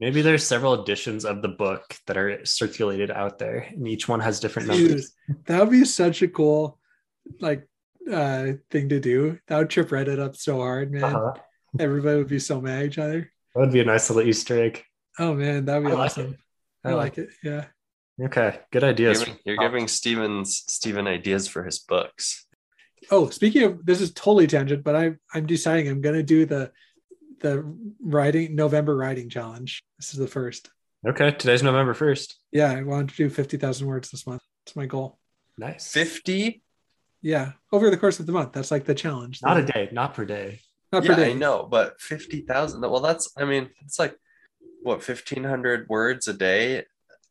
[0.01, 4.21] Maybe there's several editions of the book that are circulated out there, and each one
[4.21, 5.13] has different Dude, numbers.
[5.47, 6.79] that would be such a cool
[7.41, 7.67] like
[8.13, 9.39] uh thing to do.
[9.47, 11.05] That would trip Reddit up so hard, man.
[11.05, 11.33] Uh-huh.
[11.79, 13.31] Everybody would be so mad at each other.
[13.55, 14.83] That would be a nice little Easter egg.
[15.19, 16.33] Oh man, that would be I like awesome.
[16.33, 16.39] it.
[16.89, 17.31] I like it.
[17.43, 17.65] Yeah.
[18.23, 19.19] Okay, good You're ideas.
[19.21, 22.47] giving, you're giving Steven's Steven ideas for his books.
[23.11, 26.71] Oh, speaking of this is totally tangent, but I I'm deciding I'm gonna do the
[27.41, 27.65] the
[28.01, 29.83] writing November writing challenge.
[29.99, 30.71] This is the first.
[31.07, 32.33] Okay, today's November 1st.
[32.51, 34.41] Yeah, I want to do fifty thousand words this month.
[34.65, 35.19] It's my goal.
[35.59, 35.93] Nice.
[35.93, 36.63] 50?
[37.21, 38.53] Yeah, over the course of the month.
[38.53, 39.41] That's like the challenge.
[39.43, 40.61] Not a day, not per day.
[40.93, 41.31] Not Yeah, per day.
[41.31, 42.81] I know, but 50,000.
[42.81, 44.17] Well, that's, I mean, it's like,
[44.83, 46.85] what, 1,500 words a day?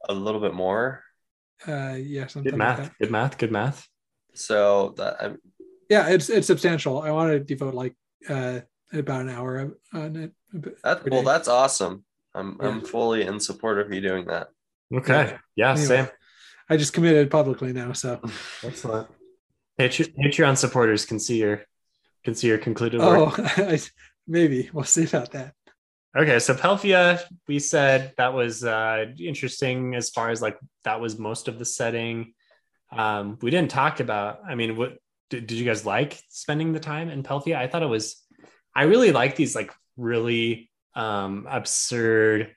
[0.10, 1.04] A little bit more.
[1.68, 2.78] Uh, yeah, something Good like math.
[2.89, 2.92] that.
[3.00, 3.38] Good math.
[3.38, 3.88] Good math.
[4.34, 5.38] So that, I'm,
[5.89, 7.02] Yeah, it's it's substantial.
[7.02, 7.96] I want to devote like
[8.30, 8.62] uh
[8.92, 10.32] about an hour on it.
[10.84, 11.26] that, well, day.
[11.26, 12.04] that's awesome.
[12.36, 14.48] I'm, I'm fully in support of you doing that.
[14.94, 15.36] Okay.
[15.56, 15.86] Yeah, Anyway.
[15.86, 16.08] same.
[16.70, 18.20] I just committed publicly now, so
[18.63, 19.08] Excellent.
[19.80, 21.63] Patreon supporters can see your
[22.24, 23.39] can see your concluded work.
[23.39, 23.80] oh, I,
[24.28, 25.54] maybe we'll see about that.
[26.15, 31.17] Okay, so Pelphia, we said that was uh, interesting as far as like that was
[31.17, 32.34] most of the setting.
[32.91, 34.41] Um, we didn't talk about.
[34.47, 34.99] I mean, what
[35.32, 37.60] did, did you guys like spending the time in Pelphia?
[37.60, 38.21] I thought it was.
[38.76, 42.56] I really like these like really um, absurd,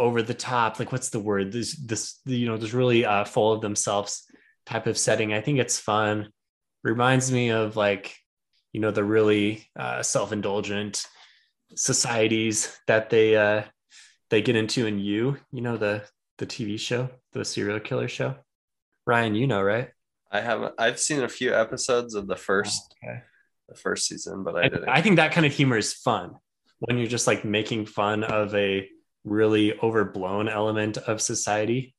[0.00, 0.78] over the top.
[0.78, 1.52] Like what's the word?
[1.52, 4.24] This this you know this really uh, full of themselves
[4.66, 5.32] type of setting.
[5.32, 6.30] I think it's fun.
[6.82, 8.16] Reminds me of like
[8.72, 11.06] you know the really uh, self indulgent
[11.74, 13.62] societies that they uh
[14.30, 16.02] they get into in you you know the
[16.38, 18.34] the tv show the serial killer show
[19.06, 19.90] ryan you know right
[20.32, 23.22] I haven't, I've seen a few episodes of the first, okay.
[23.68, 24.88] the first season, but I I, didn't.
[24.88, 26.36] I think that kind of humor is fun
[26.78, 28.88] when you're just like making fun of a
[29.24, 31.96] really overblown element of society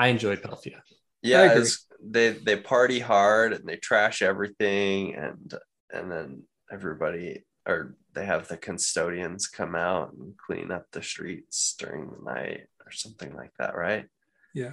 [0.00, 0.82] i enjoy pelphia
[1.22, 1.62] yeah,
[2.02, 5.14] they, they party hard and they trash everything.
[5.14, 5.54] And,
[5.92, 6.42] and then
[6.72, 12.24] everybody, or they have the custodians come out and clean up the streets during the
[12.24, 13.76] night or something like that.
[13.76, 14.06] Right.
[14.54, 14.72] Yeah.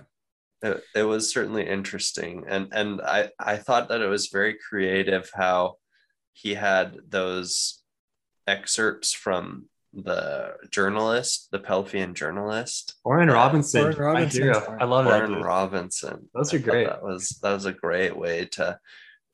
[0.63, 5.29] it, it was certainly interesting and and i i thought that it was very creative
[5.35, 5.75] how
[6.33, 7.83] he had those
[8.47, 14.59] excerpts from the journalist the pelphian journalist Oren uh, Robinson, Oren my Robinson's hero.
[14.59, 14.81] fine.
[14.81, 15.11] I love that.
[15.11, 15.45] Warren dude.
[15.45, 16.87] robinson Those are great.
[16.87, 18.79] that was that was a great way to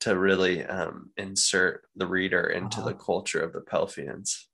[0.01, 2.89] to really um, insert the reader into Uh-huh.
[2.89, 4.47] the culture of the pelphians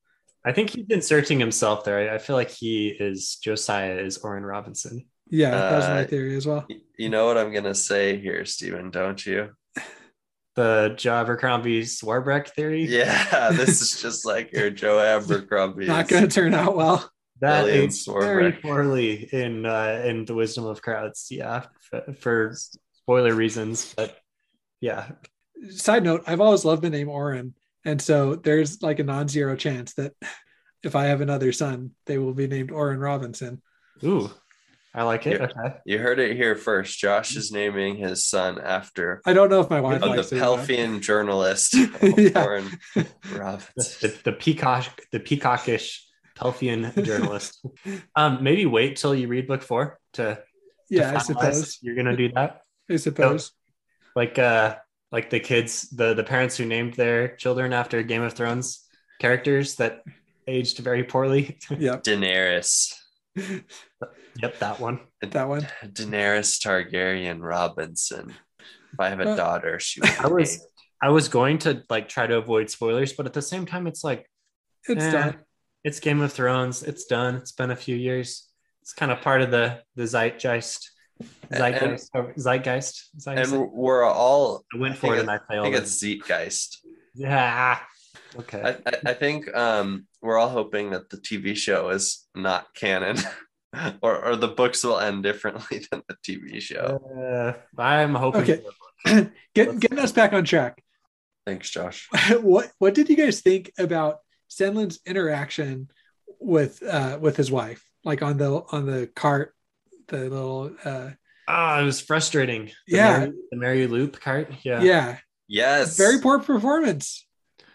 [0.45, 2.11] I think he's inserting himself there.
[2.11, 5.05] I, I feel like he is Josiah is Oren Robinson.
[5.29, 6.65] Yeah, that was my Uh, theory as well.
[6.69, 9.49] Y- you know what i'm gonna say here stephen don't you
[10.55, 12.85] The Joe Abercrombie Sworbreck theory.
[12.85, 17.09] yeah this is just like your joe abercrombie Not going to turn out well.
[17.41, 18.61] that William is very Sworbreck.
[18.61, 21.27] poorly in uh, in the wisdom of crowds.
[21.31, 22.53] Yeah, for, for
[22.93, 24.17] spoiler reasons, but
[24.81, 25.11] yeah,
[25.71, 27.53] Side note: I've always loved the name Oren,
[27.85, 30.13] and so there's like a non-zero chance that
[30.83, 33.61] if I have another son, they will be named Oren Robinson.
[34.03, 34.31] ooh,
[34.95, 35.39] I like it.
[35.41, 35.47] Yeah.
[35.47, 36.97] Okay, You heard it here first.
[36.97, 40.31] Josh is naming his son after I don't know if my wife uh, the likes
[40.31, 40.35] it.
[40.35, 40.43] or not.
[40.45, 42.43] Pelphian journalist, Yeah.
[42.43, 43.73] Warren the, Robinson.
[44.01, 45.99] the, the peacock, the peacockish
[46.35, 47.65] Pelphian journalist.
[48.15, 50.23] Um, maybe wait till you read book four to.
[50.35, 50.43] to
[50.89, 51.79] Yeah, I suppose.
[51.81, 52.61] you're gonna do that.
[52.89, 53.51] I suppose.
[54.15, 54.75] Like uh,
[55.11, 58.85] like the kids, the the parents who named their children after Game of Thrones
[59.19, 60.01] characters that
[60.47, 61.57] aged very poorly.
[61.69, 62.93] Yep, Daenerys.
[63.35, 64.99] yep, that one.
[65.21, 65.67] that one.
[65.85, 68.33] Daenerys Targaryen Robinson.
[68.93, 70.63] If I have a Uh, daughter, she would I was named-
[71.01, 74.03] I was going to like try to avoid spoilers, but at the same time, it's
[74.03, 74.29] like
[74.87, 75.35] It's eh, done.
[75.83, 76.83] It's Game of Thrones.
[76.83, 77.35] It's done.
[77.35, 78.49] It's been a few years.
[78.81, 80.89] It's kind of part of the the zeitgeist.
[81.51, 82.09] Zeitgeist.
[82.13, 83.09] or zeitgeist.
[83.17, 83.61] Is that how you say it?
[83.61, 85.65] and we're all I went I for it think and I failed.
[85.67, 86.77] I think it's Zeitgeist.
[87.15, 87.79] yeah.
[88.37, 88.61] Okay.
[88.61, 93.17] I, I, I think um, we're all hoping that the TV show is not canon,
[94.01, 97.57] or or the books will end differently than the TV show.
[97.77, 98.41] Uh, I'm hoping.
[98.41, 98.61] Okay.
[98.61, 100.83] for- Get, getting us back on track.
[101.45, 102.07] Thanks, Josh.
[102.41, 105.89] what what did you guys think about Senlin's interaction
[106.39, 107.83] with uh with his wife?
[108.03, 109.55] Like on the on the cart,
[110.09, 111.11] the little uh
[111.47, 112.65] Ah, it was frustrating.
[112.87, 113.17] The Yeah.
[113.19, 114.51] Mary, the Mary Loop cart.
[114.63, 114.81] Yeah.
[114.83, 115.17] yeah,
[115.47, 115.97] Yes.
[115.97, 117.25] very poor performance.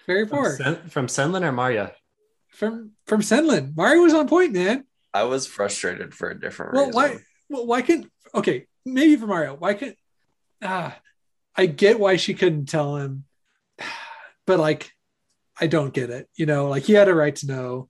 [0.07, 1.93] Very From, poor Sen- from Senlin or Maria.
[2.51, 3.75] from from Senlin.
[3.77, 4.85] Mario was on point, man.
[5.13, 6.95] I was frustrated for a different Well, reason.
[6.95, 7.19] why
[7.49, 9.97] well why can't okay, maybe for Mario, why can't
[10.63, 10.97] ah
[11.57, 13.25] I get why she couldn't tell him,
[14.47, 14.93] but like
[15.61, 16.29] I don't get it.
[16.35, 17.89] You know, like he had a right to know,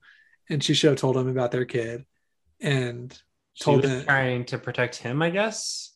[0.49, 2.05] and she should have told him about their kid
[2.61, 3.15] and
[3.55, 5.93] She told was him trying to protect him, I guess.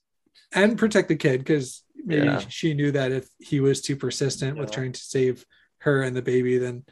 [0.51, 2.39] and protect the kid because maybe Yeah.
[2.49, 5.45] she knew that if he was too persistent with trying to save
[5.79, 6.83] her and the baby, then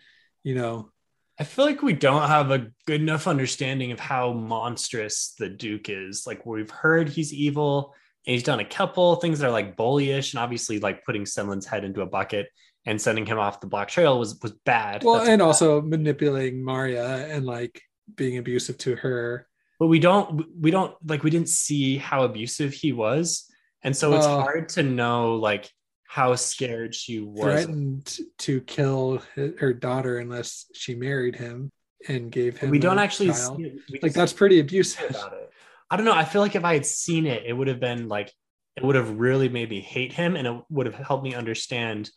[0.44, 0.92] you know,
[1.40, 5.90] I feel like we don't have a good enough understanding of how monstrous the Duke
[5.90, 6.26] is.
[6.28, 7.94] Like we've heard he's evil
[8.26, 11.66] and he's done a couple things that are like bullyish and obviously like putting Senlin's
[11.66, 12.48] head into a bucket
[12.86, 15.04] and sending him off the black trail was was bad.
[15.04, 15.46] well, That's and bad.
[15.46, 17.82] also manipulating Maria and like
[18.16, 19.48] being abusive to her.
[19.80, 23.50] But we don't we don't like we didn't see how abusive he was.
[23.84, 24.42] And so it's Oh.
[24.42, 25.70] hard to know like
[26.08, 27.42] how scared she was.
[27.44, 31.70] threatened to kill her daughter unless she married him
[32.08, 32.70] and gave him.
[32.70, 33.58] we don't actually child.
[33.58, 33.76] see it.
[33.92, 35.10] We like that's pretty abusive.
[35.12, 35.50] about it.
[35.90, 36.14] I don't know.
[36.14, 38.34] I feel like if I had seen it, it would have been like
[38.76, 42.12] it would have really made me hate him, and it would have helped me understand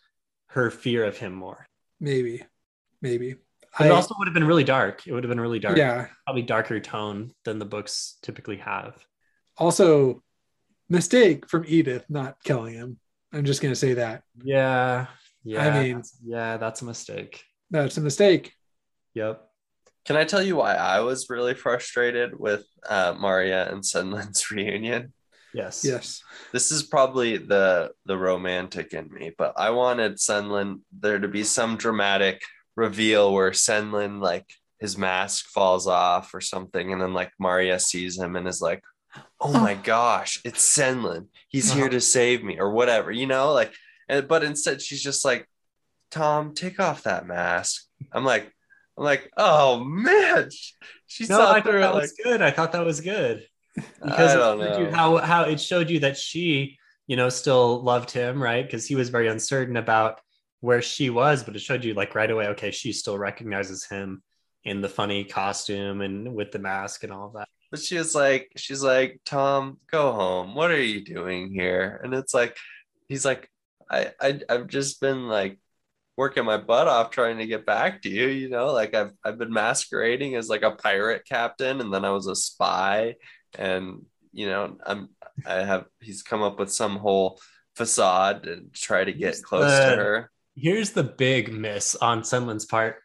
[0.48, 1.66] her fear of him more.
[2.00, 2.42] Maybe,
[3.00, 3.36] maybe.
[3.78, 5.06] But it also would have been really dark.
[5.06, 5.76] It would have been really dark.
[5.76, 6.08] yeah.
[6.26, 8.96] Probably darker tone than the books typically have.
[9.56, 10.22] Also,
[10.88, 12.98] mistake from Edith not killing him.
[13.32, 15.06] I'm just gonna say that Yeah.
[15.44, 15.66] Yeah.
[15.68, 17.42] I mean- yeah, that's a mistake.
[17.70, 18.52] that's a mistake.
[19.14, 19.46] Yep.
[20.04, 25.12] Can I tell you why I was really frustrated with uh, Maria and Senlin's reunion?
[25.54, 25.84] Yes.
[25.84, 26.22] Yes.
[26.52, 31.44] This is probably the the romantic in me, but I wanted Sunland there to be
[31.44, 32.42] some dramatic
[32.76, 34.46] reveal where Senlin like
[34.78, 38.82] his mask falls off or something, and then like Maria sees him and is like,
[39.40, 41.26] "Oh my gosh, it's Senlin!
[41.48, 43.72] He's here to save me," or whatever, you know, like.
[44.08, 45.48] And but instead, she's just like,
[46.10, 48.52] "Tom, take off that mask." I'm like,
[48.98, 50.48] I'm like, "Oh man!"
[51.06, 52.42] She No, I thought through it that like was good.
[52.42, 53.46] I thought that was good.
[53.74, 57.28] because I it don't showed you how how it showed you that she you know
[57.28, 60.20] still loved him right because he was very uncertain about
[60.60, 64.22] where she was but it showed you like right away okay she still recognizes him
[64.64, 68.50] in the funny costume and with the mask and all that But she was like,
[68.56, 70.54] she's like, Tom, go home.
[70.54, 72.00] What are you doing here?
[72.02, 72.56] And it's like,
[73.08, 73.48] he's like,
[73.90, 75.58] I, I I've just been like
[76.16, 79.38] working my butt off trying to get back to you, you know, like I've I've
[79.38, 83.16] been masquerading as like a pirate captain and then I was a spy
[83.58, 85.08] and you know, I'm
[85.46, 87.40] I have he's come up with some whole
[87.76, 90.30] facade and try to get close Uh, to her.
[90.56, 92.96] Here's the big miss on Senlin's part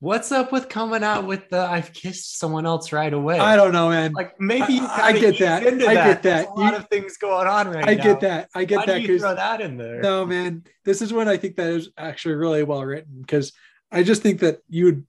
[0.00, 3.72] what's up with coming out with the i've kissed someone else right away I don't
[3.72, 4.12] know, man.
[4.12, 5.62] like maybe I- I get that.
[5.62, 6.48] I get There's that.
[6.48, 8.48] a lot You- of things going on right I now get that.
[8.54, 11.28] I get Why that do you throw that in there no, man, this is when
[11.28, 13.52] I think that is actually really well written because
[13.92, 15.06] I just think that you'd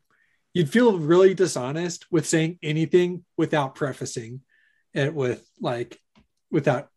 [0.53, 4.41] you'd feel really dishonest with saying anything without prefacing
[4.93, 5.97] it with like
[6.51, 6.89] without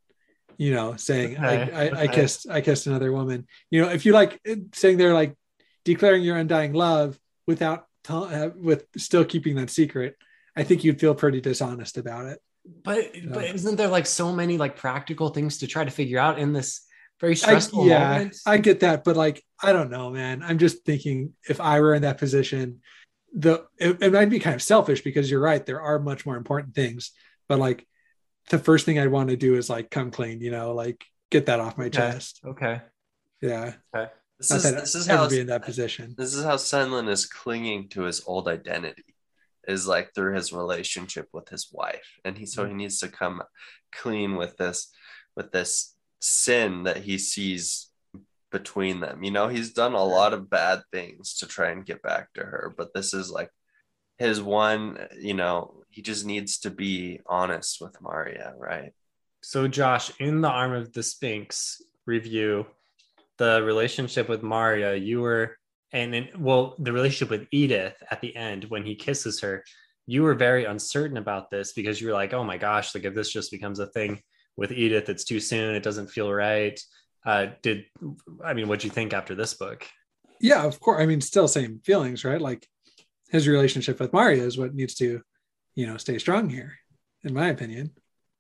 [0.59, 2.09] you know saying I, Okay, I, I okay.
[2.09, 3.47] kissed I kissed another woman.
[3.71, 4.41] You know, if you like
[4.73, 5.37] saying they're like
[5.85, 10.17] declaring your undying love without uh, with still keeping that secret,
[10.57, 12.41] I think you'd feel pretty dishonest about it.
[12.83, 16.39] But but isn't there like so many like practical things to try to figure out
[16.39, 16.87] in this
[17.21, 18.37] very I, stressful yeah, moment?
[18.47, 20.43] I get that, but like, I don't know, man.
[20.43, 22.81] I'm just thinking if I were in that position,
[23.35, 25.65] the it, it might be kind of selfish because you're right.
[25.65, 27.13] There are much more important things,
[27.49, 27.87] but like,
[28.51, 31.47] the first thing I'd want to do is like come clean, you know, like get
[31.47, 31.97] that off my Okay.
[31.99, 32.41] chest.
[32.45, 32.83] okay.
[33.41, 34.11] Yeah, Okay.
[34.39, 36.15] This not is this is I'd ever how be in that position.
[36.17, 39.15] this is how Senlin is clinging to his old identity
[39.67, 42.79] is like through his relationship with his wife and he so he mm-hmm.
[42.79, 43.43] needs to come
[43.93, 44.91] clean with this
[45.37, 47.91] with this sin that he sees
[48.51, 52.03] between them you know he's done a lot of bad things to try and get
[52.03, 53.51] back to her but this is like
[54.19, 58.93] his one you know he just needs to be honest with maria right
[59.45, 62.65] So Josh, in the Arm of the Sphinx review,
[63.37, 65.59] the relationship with Maria, you were
[65.93, 69.63] and in, well, the relationship with Edith at the end when he kisses her,
[70.07, 73.15] you were very uncertain about this because you were like, oh my gosh, like if
[73.15, 74.21] this just becomes a thing
[74.57, 76.81] with Edith, it's too soon, it doesn't feel right.
[77.27, 77.85] Uh, did
[78.43, 79.87] I mean what do you think after this book?
[80.41, 81.03] Yeah, of course.
[81.03, 82.41] I mean, still same feelings, right?
[82.41, 82.67] Like
[83.29, 85.21] his relationship with Maria is what needs to,
[85.75, 86.79] you know, stay strong here,
[87.23, 87.91] in my opinion.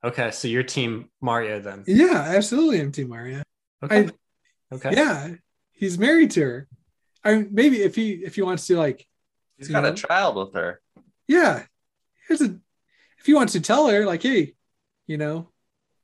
[0.02, 1.84] Okay, so your team Mario then.
[1.86, 2.80] Yeah, absolutely.
[2.80, 3.42] I'm Team Maria.
[3.82, 4.06] Okay.
[4.06, 4.92] I- okay.
[4.94, 5.30] Yeah,
[5.72, 6.68] he's married to her.
[7.24, 9.06] I mean, maybe if he if he wants to like,
[9.56, 9.92] he's got know?
[9.92, 10.80] a child with her.
[11.26, 11.64] yeah,
[12.28, 12.56] here's a
[13.18, 14.52] if he wants to tell her like, hey,
[15.06, 15.48] you know,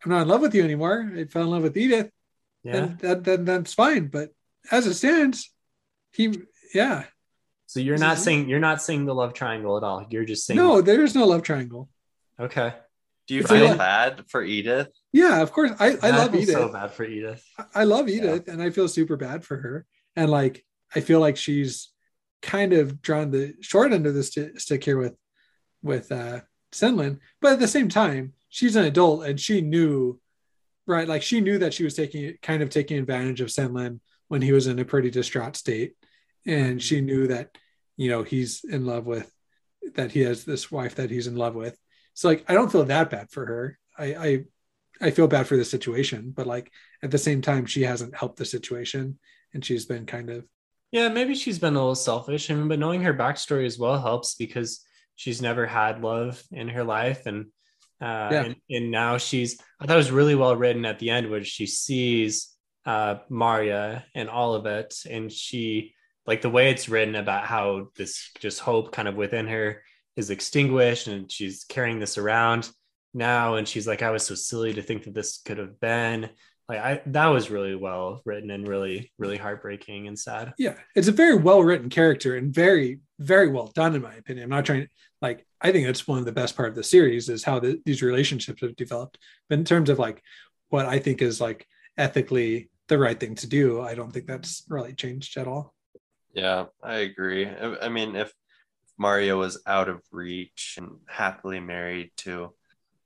[0.03, 1.13] I'm not in love with you anymore.
[1.15, 2.11] I fell in love with Edith.
[2.65, 2.73] Yeah.
[2.73, 4.07] Then that then that's fine.
[4.07, 4.31] But
[4.71, 5.53] as it stands,
[6.13, 6.35] he
[6.75, 7.05] yeah.
[7.71, 10.05] So you're not is- saying you're not saying the love triangle at all.
[10.11, 11.89] You're just saying No, there's no love triangle.
[12.41, 12.75] Okay.
[13.29, 14.89] Do you It's feel lot- bad for Edith?
[15.13, 15.71] Yeah, of course.
[15.79, 16.51] I, I Yeah, love Edith.
[16.57, 17.45] So bad for Edith.
[17.73, 19.87] I love Edith and I feel super bad for her.
[20.17, 20.65] And like
[20.97, 21.91] I feel like she's
[22.43, 25.15] kind of drawn the short end of the sti- stick here with
[25.81, 26.41] with uh
[26.73, 27.21] Senlin.
[27.41, 30.21] But at the same time, she's an adult and she knew
[30.89, 34.43] right, like she knew that she was taking kind of taking advantage of Senlin when
[34.43, 35.95] he was in a pretty distraught state.
[36.47, 37.57] And she knew that,
[37.97, 39.31] you know, he's in love with
[39.95, 41.77] that he has this wife that he's in love with.
[42.15, 43.79] So like I don't feel that bad for her.
[43.99, 44.45] I I
[45.03, 46.71] I feel bad for the situation, but like
[47.03, 49.19] at the same time, she hasn't helped the situation,
[49.55, 50.45] and she's been kind of
[50.93, 52.51] Yeah, maybe she's been a little selfish.
[52.51, 54.85] I mean, but knowing her backstory as well helps because
[55.17, 57.47] she's never had love in her life, and
[58.03, 58.43] uh, Yeah.
[58.45, 59.59] and, and now she's.
[59.81, 62.55] I thought it was really well written at the end where she sees
[62.87, 65.95] uh, Maria and all of it, and she
[66.27, 69.83] like the way it's written about how this just hope kind of within her
[70.17, 72.71] is extinguished, and she's carrying this around
[73.15, 76.31] now, and she's like, I was so silly to think that this could have been.
[76.69, 80.55] Like I, that was really well written and really, really heartbreaking and sad.
[80.57, 80.75] yeah.
[80.95, 84.45] It's a very well written character and very very well done in my opinion.
[84.45, 84.89] I'm not trying
[85.21, 87.81] like I think that's one of the best part of the series is how the,
[87.85, 89.19] these relationships have developed.
[89.49, 90.23] But in terms of like
[90.69, 91.67] what I think is like
[91.99, 95.75] ethically the right thing to do, I don't think that's really changed at all.
[96.33, 97.47] Yeah, I agree.
[97.47, 98.33] I, I mean, if
[98.99, 102.53] Mario was out of reach and happily married to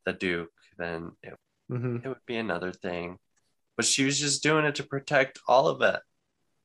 [0.07, 1.35] the Duke, then it,
[1.72, 1.97] Mm-hmm.
[2.05, 3.16] it would be another thing.
[3.77, 5.99] But she was just doing it to protect all of it.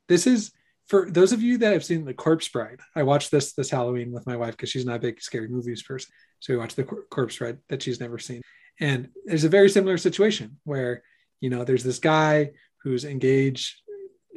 [0.09, 0.51] This is
[0.87, 2.81] for those of you that have seen The Corpse Bride.
[2.97, 5.81] I watched this this Halloween with my wife because she's not a big scary movies
[5.83, 6.11] person.
[6.41, 8.41] So we watched The Cor- Corpse Bride that she's never seen.
[8.81, 11.01] And there's a very similar situation where,
[11.39, 12.51] you know, there's this guy
[12.83, 13.75] who's engaged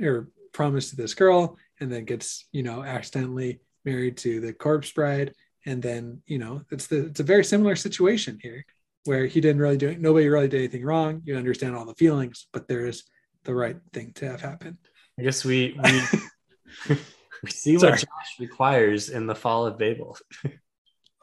[0.00, 4.90] or promised to this girl and then gets, you know, accidentally married to the Corpse
[4.92, 5.34] Bride.
[5.66, 8.64] And then, you know, it's the it's a very similar situation here
[9.04, 11.22] where he didn't really do it nobody really did anything wrong.
[11.24, 13.04] You understand all the feelings, but there is
[13.44, 14.78] the right thing to have happen.
[15.18, 16.96] I guess we we,
[17.42, 17.92] we see Sorry.
[17.92, 20.16] what Josh requires in the fall of Babel.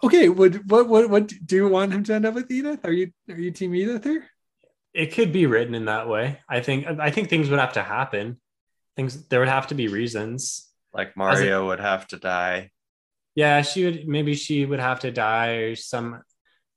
[0.01, 2.85] Okay, would what what what do you want him to end up with Edith?
[2.85, 4.25] Are you are you team Edith here?
[4.93, 6.39] It could be written in that way.
[6.47, 8.39] I think I think things would have to happen.
[8.95, 10.67] Things there would have to be reasons.
[10.93, 12.71] Like Mario would have to die.
[13.35, 16.21] Yeah, she would maybe she would have to die or some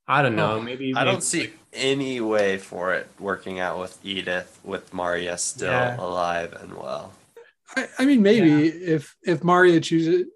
[0.07, 3.79] I don't know, Oh, maybe I maybe- don't see any way for it working out
[3.79, 5.95] with Edith, with Maria still Yeah.
[5.97, 7.13] alive and well.
[7.75, 10.27] I, I mean, maybe if if Maria chooses,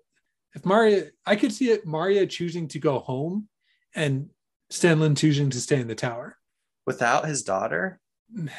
[0.55, 1.85] if Maria, I could see it.
[1.85, 3.47] Maria choosing to go home,
[3.93, 4.29] and
[4.71, 6.37] Senlin choosing to stay in the tower.
[6.85, 7.99] Without his daughter?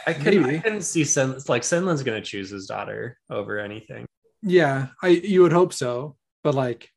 [0.06, 4.06] I couldn't, I couldn't see Sen like Senlin's gonna choose his daughter over anything.
[4.42, 6.90] Yeah, I you would hope so, but like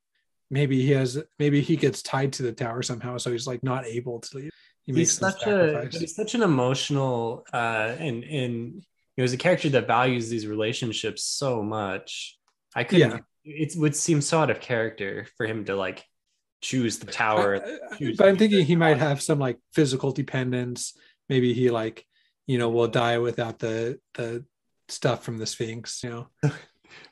[0.50, 3.86] maybe he has maybe he gets tied to the tower somehow, so he's like not
[3.86, 4.52] able to leave.
[4.86, 8.84] He he's such a he's such an emotional uh and and
[9.18, 12.40] you was a character that values these relationships so much
[12.76, 13.20] i couldn't Yeah.
[13.44, 16.04] it would seem so out of character for him to like
[16.62, 20.12] choose the tower I- I- choose but I'm thinking he might have some like physical
[20.12, 20.98] dependence.
[21.30, 22.04] Maybe he like,
[22.48, 24.46] you know, will die without the the
[24.89, 26.04] stuff from the Sphinx.
[26.04, 26.28] You know.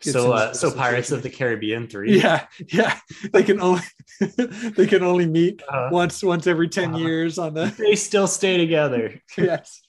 [0.02, 3.00] So uh, so pirates of the caribbean 3 Yeah, yeah.
[3.32, 3.82] They can only
[4.76, 6.98] they can only meet Uh, once once every 10 Uh-huh.
[6.98, 9.82] years on the they still stay together yes.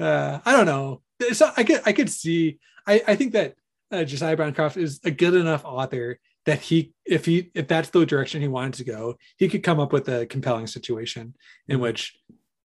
[0.00, 1.02] Uh, I don't know.
[1.34, 2.58] So I could I could see.
[2.86, 3.54] I I think that
[3.92, 8.06] uh, Josiah Bancroft is a good enough author that he if he if that's the
[8.06, 11.34] direction he wanted to go, he could come up with a compelling situation
[11.68, 11.82] in Mhm.
[11.82, 12.16] which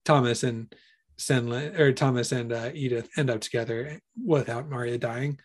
[0.05, 0.73] Thomas and
[1.21, 5.39] Senlin or Thomas and uh, Edith end up together without Maria dying.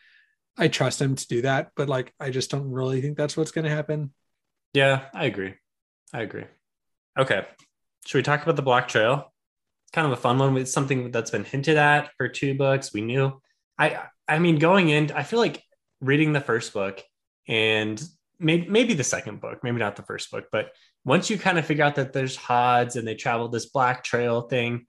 [0.57, 3.51] I trust him to do that, but like I just don't really think that's what's
[3.51, 4.13] going to happen.
[4.73, 5.55] yeah i agree.
[6.13, 6.45] I agree.
[7.19, 7.47] Okay.
[8.07, 9.33] Should we talk about the black trail?
[9.85, 10.57] It's kind of a fun one.
[10.57, 12.93] It's something that's been hinted at for two books.
[12.93, 13.41] We knew.
[13.79, 15.63] I i mean going in i feel like
[16.01, 17.03] reading the first book
[17.49, 18.03] and
[18.39, 20.71] maybe maybe the second book maybe not the first book but
[21.05, 24.43] once you kind of figure out that there's hods and they travel this black trail
[24.43, 24.87] thing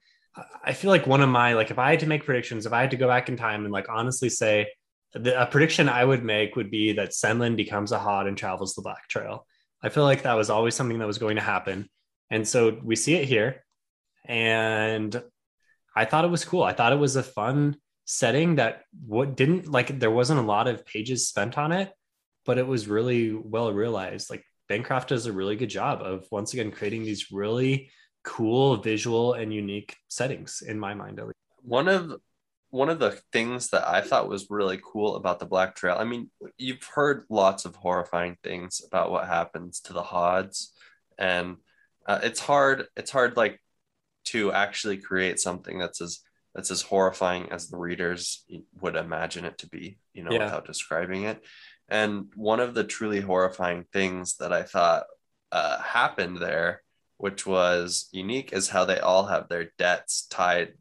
[0.63, 2.81] I- feel like one of my like if i had to make predictions if i
[2.81, 4.67] had to go back in time and like honestly say
[5.13, 8.75] the, a prediction I would make would be that Senlin becomes a Hod and travels
[8.75, 9.45] the Black Trail.
[9.81, 11.89] I feel like that was always something that was going to happen.
[12.29, 13.63] And so we see it here.
[14.25, 15.21] And
[15.95, 16.63] I thought it was cool.
[16.63, 20.67] I thought it was a fun setting that what didn't like there wasn't a lot
[20.67, 21.91] of pages spent on it,
[22.45, 24.29] but it was really well realized.
[24.29, 27.89] Like Bancroft does a really good job of once again creating these really
[28.28, 31.38] cool visual and unique settings in my mind at least.
[31.61, 32.01] One of
[32.69, 35.95] one of the things that I thought was really cool about the Black Trail.
[35.97, 40.73] I mean, you've heard lots of horrifying things about what happens to the Hods,
[41.17, 41.57] and
[42.05, 42.88] uh, it's hard.
[42.97, 43.61] It's hard, like,
[44.25, 46.19] to actually create something that's as
[46.53, 48.43] that's as horrifying as the readers
[48.82, 49.97] would imagine it to be.
[50.13, 50.45] You know, Yeah.
[50.45, 51.39] without describing it.
[51.88, 55.05] And one of the truly horrifying things that I thought
[55.53, 56.82] uh, happened there,
[57.18, 60.74] which was unique, is how they all have their debts tied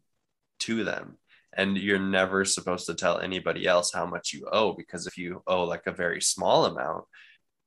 [0.60, 1.18] to them.
[1.56, 5.42] And you're never supposed to tell anybody else how much you owe because if you
[5.46, 7.04] owe like a very small amount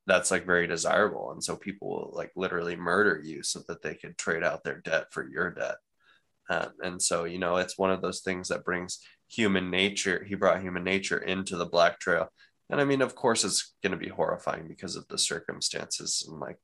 [0.09, 1.31] that's like very desirable.
[1.31, 4.79] And so people will like literally murder you so that they could trade out their
[4.79, 5.75] debt for your debt.
[6.49, 10.33] Um, and so you know it's one of those things that brings human nature he
[10.33, 12.27] brought human nature into the black trail.
[12.71, 16.39] And i mean of course it's going to be horrifying because of the circumstances and
[16.39, 16.57] like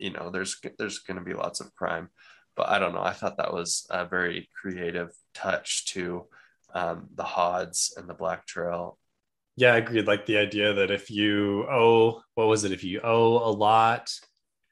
[0.00, 2.08] you know there's there's going to be lots of crime
[2.56, 6.26] but i don't know i thought that was a very creative touch to
[6.74, 8.98] um, the Hods and the Black Trail.
[9.56, 10.06] Yeah, I agreed.
[10.06, 12.72] Like the idea that if you owe, what was it?
[12.72, 14.10] If you owe a lot,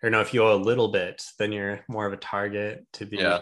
[0.03, 3.05] or no, if you owe a little bit, then you're more of a target to
[3.07, 3.41] be, Yeah.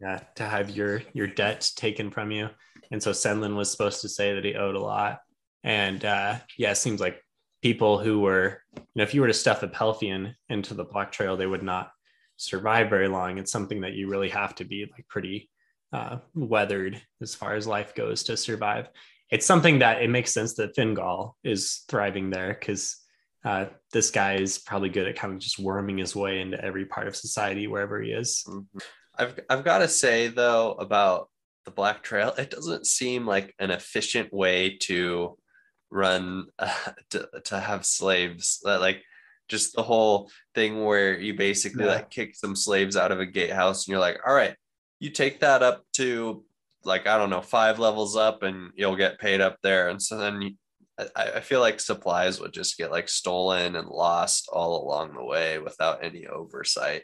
[0.00, 2.50] yeah, to have your your debt taken from you.
[2.90, 5.20] And so Senlin was supposed to say that he owed a lot.
[5.64, 7.23] And uh, yeah, it seems like
[7.64, 11.10] people who were, you know, if you were to stuff a Pelphian into the Black
[11.10, 11.90] Trail, they would not
[12.36, 13.38] survive very long.
[13.38, 15.48] It's something that you really have to be like pretty
[15.90, 18.90] uh, weathered as far as life goes to survive.
[19.30, 22.98] It's something that it makes sense that Finn Goll is thriving there because
[23.46, 26.84] uh, this guy is probably good at kind of just worming his way into every
[26.84, 28.44] part of society wherever he is.
[28.46, 28.66] Mhm.
[29.16, 31.30] I've I've got to say though about
[31.64, 35.38] the Black Trail, it doesn't seem like an efficient way to
[35.94, 36.74] run uh,
[37.10, 38.60] to, to have slaves.
[38.64, 39.02] That, Like
[39.48, 41.92] just the whole thing where you basically Yeah.
[41.92, 44.56] like kick some slaves out of a gatehouse and you're like, all right,
[45.00, 46.44] you take that up to
[46.84, 49.88] like I don't know five levels up and you'll get paid up there.
[49.88, 50.50] And so then you,
[51.16, 55.24] I, I feel like supplies would just get like stolen and lost all along the
[55.24, 57.02] way without any oversight.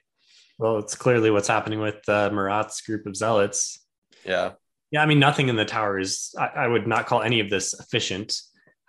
[0.58, 3.84] Well, it's clearly what's happening with uh, Marat's group of zealots.
[4.24, 4.52] Yeah.
[4.90, 7.48] Yeah, I mean, nothing in the tower is, I, I would not call any of
[7.48, 8.34] this efficient.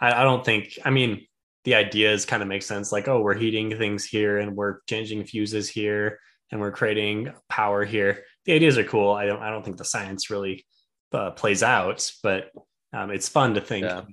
[0.01, 1.25] I, I don't think, I mean,
[1.63, 5.23] the ideas kind of make sense like, oh, we're heating things here and we're changing
[5.25, 6.19] fuses here
[6.51, 8.23] and we're creating power here.
[8.45, 9.11] The ideas are cool.
[9.13, 10.65] I don't, I don't think the science really
[11.13, 12.49] uh, plays out, but
[12.93, 14.03] um, it's fun to think Yeah.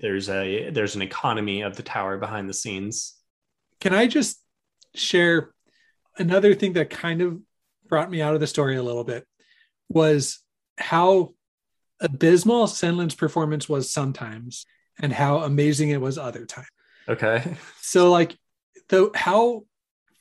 [0.00, 3.14] there's a, there's an economy of the tower behind the scenes.
[3.80, 4.42] Can I just
[4.94, 5.52] share
[6.18, 7.38] another thing that kind of
[7.86, 9.24] brought me out of the story a little bit
[9.88, 10.40] was
[10.76, 11.34] how
[12.00, 14.66] abysmal Senlin's performance was sometimes
[15.00, 16.68] and how amazing it was other times.
[17.08, 17.56] Okay.
[17.80, 18.36] So like
[18.88, 19.64] the how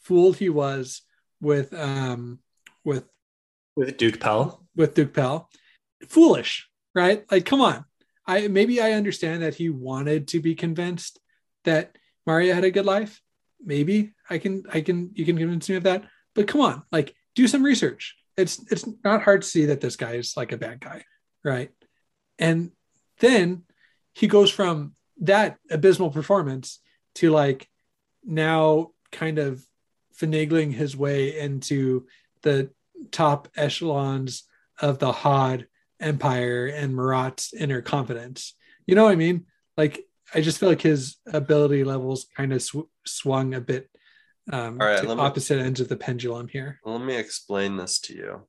[0.02, 1.02] fooled he was
[1.42, 2.40] with um
[2.84, 3.06] with
[3.76, 4.66] With Duke Pell.
[4.76, 5.50] with Duke Pell.
[6.08, 7.24] Foolish, right?
[7.32, 7.86] Like, come on.
[8.28, 11.20] I maybe I understand that he wanted to be convinced
[11.64, 11.96] that
[12.28, 13.22] Maria had a good life.
[13.64, 16.04] Maybe I can I can you can convince me of that.
[16.34, 18.16] But come on, like do some research.
[18.38, 21.04] It's it's not hard to see that this guy is like a bad guy,
[21.44, 21.72] right?
[22.38, 22.72] And
[23.20, 23.64] then
[24.16, 26.80] he goes from that abysmal performance
[27.16, 27.68] to like
[28.24, 29.66] now kind of
[30.20, 32.08] finagling his way into
[32.42, 32.70] the
[33.12, 34.44] top echelons
[34.82, 35.68] of the Hod
[36.00, 38.56] Empire and Marat's inner confidence.
[38.88, 39.46] You know what I mean?
[39.78, 43.90] Like, I just feel like his ability levels kind of sw- swung a bit
[44.52, 46.80] um, All right, to let me- opposite ends of the pendulum here.
[46.86, 48.42] Let me explain this to you.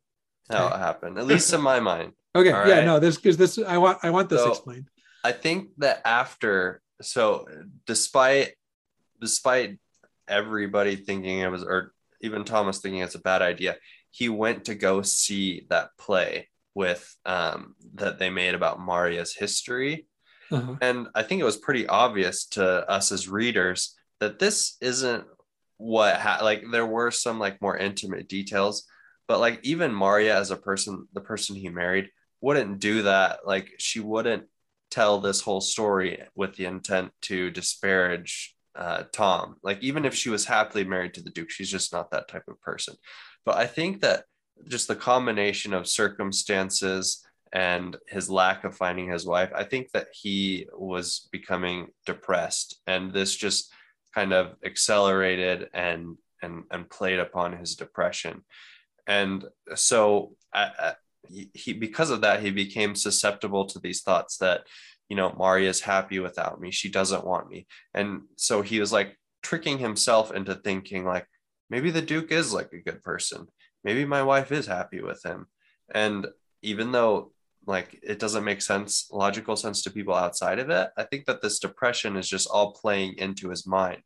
[0.51, 0.75] How Okay.
[0.77, 2.13] it happened, at least in my mind.
[2.35, 2.85] Okay, All yeah, right.
[2.85, 4.89] no, this because this I want I want this So- explained.
[5.27, 7.49] I think that after so
[7.85, 8.55] despite
[9.21, 9.81] despite
[10.29, 13.75] everybody thinking it was or even Thomas thinking it's a bad idea,
[14.13, 20.07] he went to go see that play with um that they made about Maria's history.
[20.53, 20.77] Uh-huh.
[20.81, 25.25] And I think it was pretty obvious to us as readers that this isn't
[25.79, 28.85] what ha- like there were some like more intimate details,
[29.27, 32.11] but like even Maria as a person, the person he married
[32.41, 33.41] wouldn't do that.
[33.45, 34.45] Like she wouldn't
[34.91, 39.57] tell this whole story with the intent to disparage uh, Tom.
[39.63, 42.45] Like even if she was happily married to the Duke, she's just not that type
[42.49, 42.95] of person.
[43.45, 44.25] But I think that
[44.69, 50.09] just the combination of circumstances and his lack of finding his wife, I think that
[50.13, 53.73] he was becoming depressed, and this just
[54.15, 58.45] kind of accelerated and and and played upon his depression,
[59.07, 60.93] and so uh,
[61.55, 64.67] he because of that he became susceptible to these thoughts that
[65.09, 69.19] you know Maria's happy without me, she doesn't want me, and so he was like
[69.43, 71.27] tricking himself into thinking like
[71.71, 73.47] maybe the Duke is like a good person,
[73.85, 75.47] maybe my wife is happy with him,
[75.95, 76.27] and
[76.63, 77.33] even though
[77.67, 81.43] like it doesn't make sense logical sense to people outside of it i think that
[81.43, 84.03] this depression is just all playing into his mind.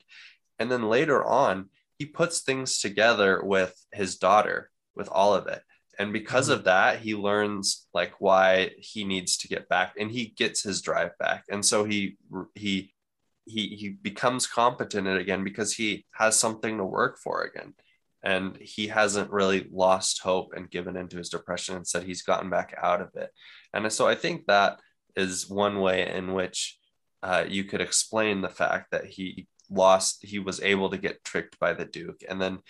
[0.58, 5.62] And then later on he puts things together with his daughter with all of it
[6.00, 6.60] and because mm-hmm.
[6.60, 10.80] of that he learns like why he needs to get back and he gets his
[10.80, 11.44] drive back.
[11.50, 12.16] And so he
[12.54, 12.94] he
[13.44, 17.74] he he becomes competent again because he has something to work for again.
[18.22, 21.76] And he hasn't really lost hope and given into his depression.
[21.76, 23.30] And said he's gotten back out of it.
[23.74, 24.80] And so i think that
[25.16, 26.78] is one way in which
[27.22, 31.58] uh, you could explain the fact that he lost he was able to get tricked
[31.58, 32.22] by the duke.
[32.26, 32.60] And then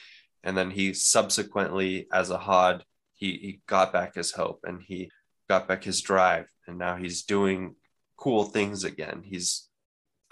[0.42, 2.84] and then he subsequently as a hod
[3.20, 5.10] he, he got back his hope and he
[5.48, 7.76] got back his drive and now he's doing
[8.16, 9.68] cool things again he's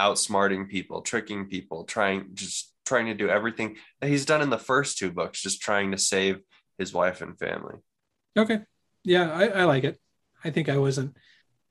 [0.01, 4.59] outsmarting people tricking people trying just trying to do everything that he's done in the
[4.59, 6.41] first two books, just trying to save
[6.79, 7.77] his wife and family.
[8.37, 8.61] Okay.
[9.05, 9.99] Yeah, I, I like it.
[10.43, 11.17] I think I wasn't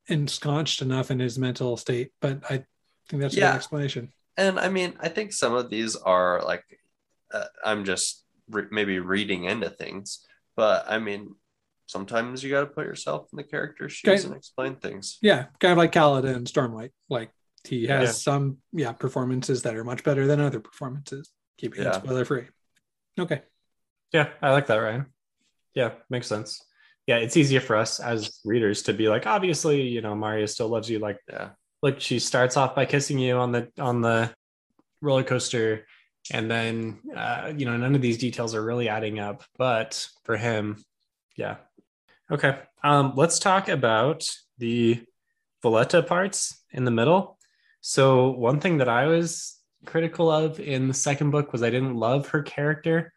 [0.08, 2.64] ensconced enough in his mental state, but I
[3.10, 3.50] think that's yeah.
[3.50, 4.14] a good explanation.
[4.38, 6.64] And I mean, I think some of these are like,
[7.34, 10.26] uh, I'm just re- maybe reading into things,
[10.58, 11.36] but I mean,
[11.86, 15.18] sometimes you got to put yourself in the character's shoes and explain things.
[15.22, 16.90] Yeah, kind of like Kaladin and Stormlight.
[17.10, 17.32] Like
[17.64, 18.12] he has yeah.
[18.12, 21.32] some yeah performances that are much better than other performances.
[21.58, 21.90] Keeping yeah.
[21.90, 22.46] it spoiler free.
[23.18, 23.42] Okay.
[24.12, 25.08] Yeah, I like that, Ryan.
[25.74, 26.62] Yeah, makes sense.
[27.08, 30.68] Yeah, it's easier for us as readers to be like, obviously, you know, Maria still
[30.68, 31.00] loves you.
[31.00, 31.50] Like, yeah,
[31.82, 34.34] like she starts off by kissing you on the on the
[35.02, 35.86] roller coaster,
[36.32, 39.44] and then uh, you know, none of these details are really adding up.
[39.58, 40.84] But for him,
[41.36, 41.58] yeah.
[42.32, 42.58] Okay.
[42.84, 44.24] Um, let's talk about
[44.58, 45.04] the
[45.64, 47.38] Voleta parts in the middle.
[47.82, 51.96] So one thing that I was critical of in the second book was I didn't
[51.96, 53.14] love her character.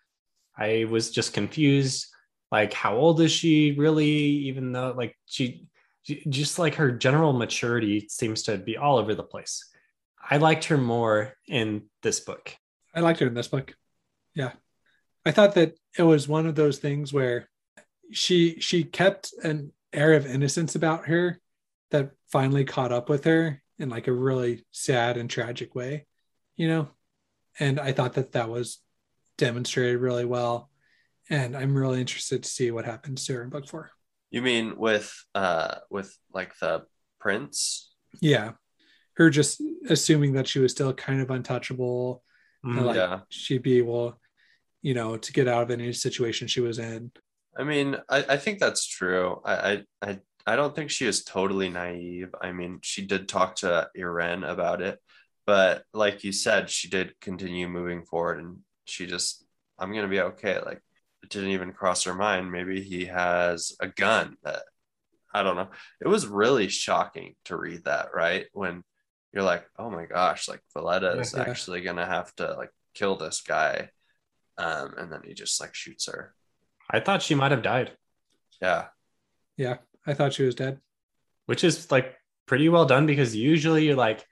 [0.56, 2.06] I was just confused.
[2.52, 4.08] Like, how old is she really?
[4.08, 5.66] Even though, like, she,
[6.02, 9.64] she just like her general maturity seems to be all over the place.
[10.28, 12.54] I liked her more in this book.
[12.94, 13.74] I liked her in this book.
[14.34, 14.52] Yeah.
[15.24, 17.48] I thought that it was one of those things where
[18.10, 21.38] she she kept an air of innocence about her
[21.90, 26.06] that finally caught up with her in like a really sad and tragic way,
[26.56, 26.88] you know?
[27.58, 28.78] And I thought that that was
[29.36, 30.70] demonstrated really well.
[31.28, 33.90] And I'm really interested to see what happens to her in book four.
[34.30, 36.84] You mean with uh with like the
[37.18, 37.92] prince?
[38.20, 38.52] Yeah.
[39.14, 42.22] Her just assuming that she was still kind of untouchable.
[42.64, 43.20] Mm, like yeah.
[43.28, 44.18] she'd be able,
[44.82, 47.10] you know, to get out of any situation she was in.
[47.56, 49.40] I mean, I, I think that's true.
[49.44, 52.34] I, I, I don't think she is totally naive.
[52.40, 54.98] I mean, she did talk to Iren about it,
[55.46, 59.44] but like you said, she did continue moving forward and she just,
[59.78, 60.60] I'm going to be okay.
[60.60, 60.80] Like,
[61.22, 62.50] it didn't even cross her mind.
[62.50, 64.62] Maybe he has a gun that
[65.32, 65.68] I don't know.
[66.00, 68.46] It was really shocking to read that, right?
[68.52, 68.82] When
[69.32, 71.42] you're like, oh my gosh, like Voleta is yeah.
[71.42, 73.90] actually going to have to like kill this guy.
[74.58, 76.34] Um, and then he just like shoots her.
[76.90, 77.92] I thought she might have died.
[78.60, 78.86] Yeah.
[79.56, 79.78] Yeah.
[80.06, 80.80] I thought she was dead.
[81.46, 82.14] Which is like
[82.46, 84.24] pretty well done because usually you're like,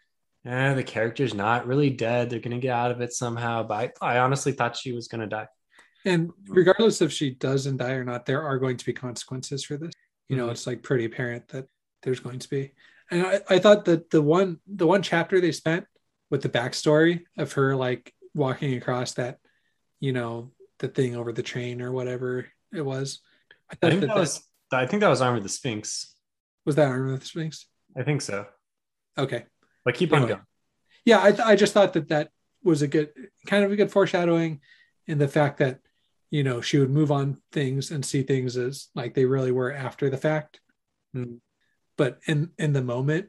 [0.45, 2.31] eh, the character's not really dead.
[2.31, 3.63] They're gonna get out of it somehow.
[3.63, 5.49] But I, I honestly thought she was gonna die.
[6.05, 9.77] And regardless if she doesn't die or not, there are going to be consequences for
[9.77, 9.93] this.
[10.29, 10.53] You know, mm-hmm.
[10.53, 11.67] it's like pretty apparent that
[12.03, 12.73] there's going to be.
[13.11, 15.87] And I, I thought that the one the one chapter they spent
[16.31, 19.39] with the backstory of her like walking across that,
[20.01, 23.21] you know, the thing over the train or whatever it was.
[23.71, 24.43] I thought I that, that, was
[24.73, 26.15] I think that was Arm of the Sphinx.
[26.65, 27.67] Was that Arm of the Sphinx?
[27.97, 28.47] I think so.
[29.17, 29.45] Okay.
[29.85, 30.23] But keep anyway.
[30.23, 30.47] on going.
[31.05, 32.31] Yeah, I, th- I just thought that that
[32.63, 33.11] was a good,
[33.47, 34.61] kind of a good foreshadowing
[35.07, 35.81] in the fact that,
[36.31, 39.73] you know, she would move on things and see things as like they really were
[39.73, 40.61] after the fact.
[41.17, 41.39] Mm.
[41.99, 43.29] But in in the moment,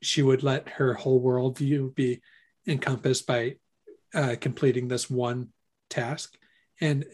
[0.00, 2.22] she would let her whole worldview be
[2.66, 3.56] encompassed by
[4.14, 5.48] uh, completing this one
[5.90, 6.38] task.
[6.80, 7.04] And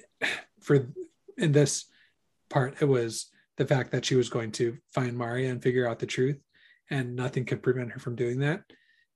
[0.61, 0.89] for
[1.37, 1.87] in this
[2.49, 5.99] part, it was the fact that she was going to find Maria and figure out
[5.99, 6.39] the truth,
[6.91, 8.63] and nothing could prevent her from doing that,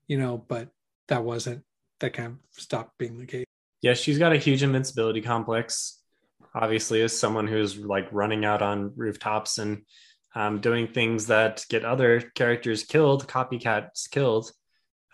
[0.08, 0.38] you know.
[0.38, 0.70] But
[1.08, 1.62] that wasn't
[2.00, 3.46] that kind of stopped being the case.
[3.82, 6.00] Yeah, she's got a huge invincibility complex.
[6.54, 9.82] Obviously, as someone who's like running out on rooftops and
[10.36, 14.52] um, doing things that get other characters killed, copycats killed.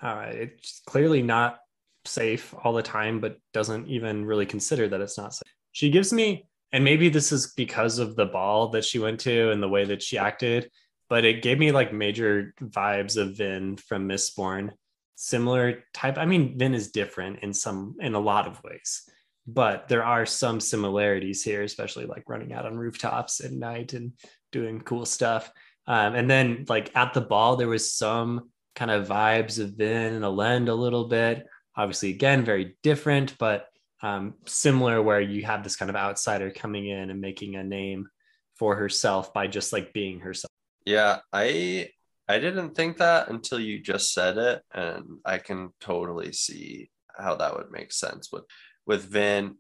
[0.03, 1.59] Uh, it's clearly not
[2.05, 5.53] safe all the time, but doesn't even really consider that it's not safe.
[5.71, 9.53] She gives me, and maybe this is because of the ball that she went to
[9.53, 10.69] and the way that she acted,
[11.09, 14.71] but it gave me like major vibes of Vin from Mistborn.
[15.15, 16.19] Similar type.
[16.19, 19.09] I mean, Vin is different in some, in a lot of ways,
[19.47, 24.15] but there are some similarities here, especially like running out on rooftops at night and
[24.53, 25.51] doing cool stuff.
[25.87, 30.15] Um, and then like at the ball, there was some kind of vibes of Vin
[30.15, 31.47] and Elend a little bit.
[31.77, 33.67] Obviously, again, very different, but
[34.03, 38.09] um, similar where you have this kind of outsider coming in and making a name
[38.57, 40.51] for herself by just like being herself.
[40.85, 41.91] Yeah, I
[42.29, 47.37] I didn't think that until you just said it, and I can totally see how
[47.37, 48.45] that would make sense with
[48.87, 49.57] with Vin.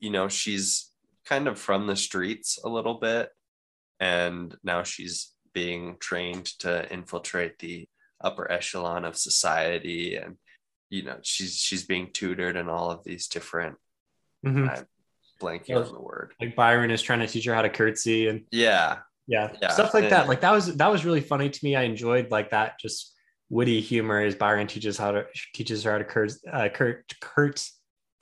[0.00, 0.90] You know, she's
[1.26, 3.30] kind of from the streets a little bit,
[4.00, 7.88] and now she's being trained to infiltrate the
[8.20, 10.36] upper echelon of society and
[10.90, 13.76] you know she's she's being tutored in all of these different
[14.44, 14.70] Mhm.
[14.70, 14.86] I'm
[15.40, 18.28] blanking Well, on the word Like Byron is trying to teach her how to curtsy
[18.28, 19.68] and yeah yeah, Yeah.
[19.68, 20.10] stuff like Yeah.
[20.10, 20.28] that.
[20.28, 21.76] Like that was that was really funny to me.
[21.76, 23.14] I enjoyed like that just
[23.50, 27.62] witty humor as Byron teaches how to teaches her how to curt uh, curt curt.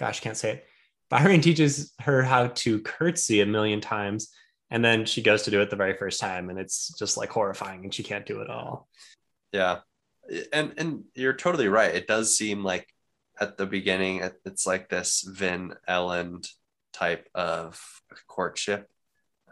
[0.01, 0.67] Gosh, can't say it.
[1.09, 4.35] Byron teaches her how to curtsy a million times,
[4.71, 7.31] and then she goes to do it the very first time, and it's just like
[7.31, 8.89] horrifying, and she can't do it all.
[9.53, 9.79] yeah
[10.53, 12.89] and and you're totally right it does seem like
[13.41, 16.49] at the beginning it's like this vin Elend
[16.93, 17.81] type of
[18.27, 18.89] courtship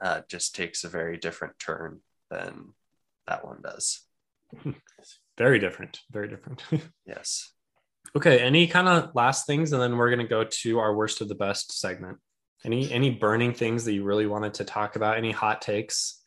[0.02, 2.72] uh, just takes a very different turn than
[3.28, 4.00] that one does
[5.36, 6.00] Very different.
[6.12, 6.62] Very different.
[7.06, 7.52] yes
[8.16, 8.38] okay.
[8.38, 11.34] Any kind of last things, and then we're gonna go to our worst of the
[11.34, 12.18] best segment.
[12.64, 15.18] Any any burning things that you really wanted to talk about?
[15.18, 16.22] Any hot takes?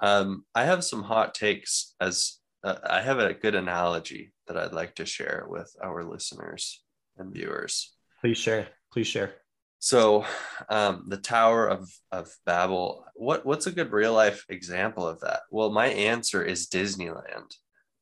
[0.00, 4.72] Um, I have some hot takes as uh, I have a good analogy that I'd
[4.72, 6.82] like to share with our listeners
[7.16, 7.94] and viewers.
[8.20, 8.68] Please share.
[8.92, 9.34] Please share.
[9.78, 10.26] So,
[10.68, 13.06] um, the Tower of of Babel.
[13.14, 15.40] What what's a good real life example of that?
[15.50, 17.54] Well, my answer is Disneyland.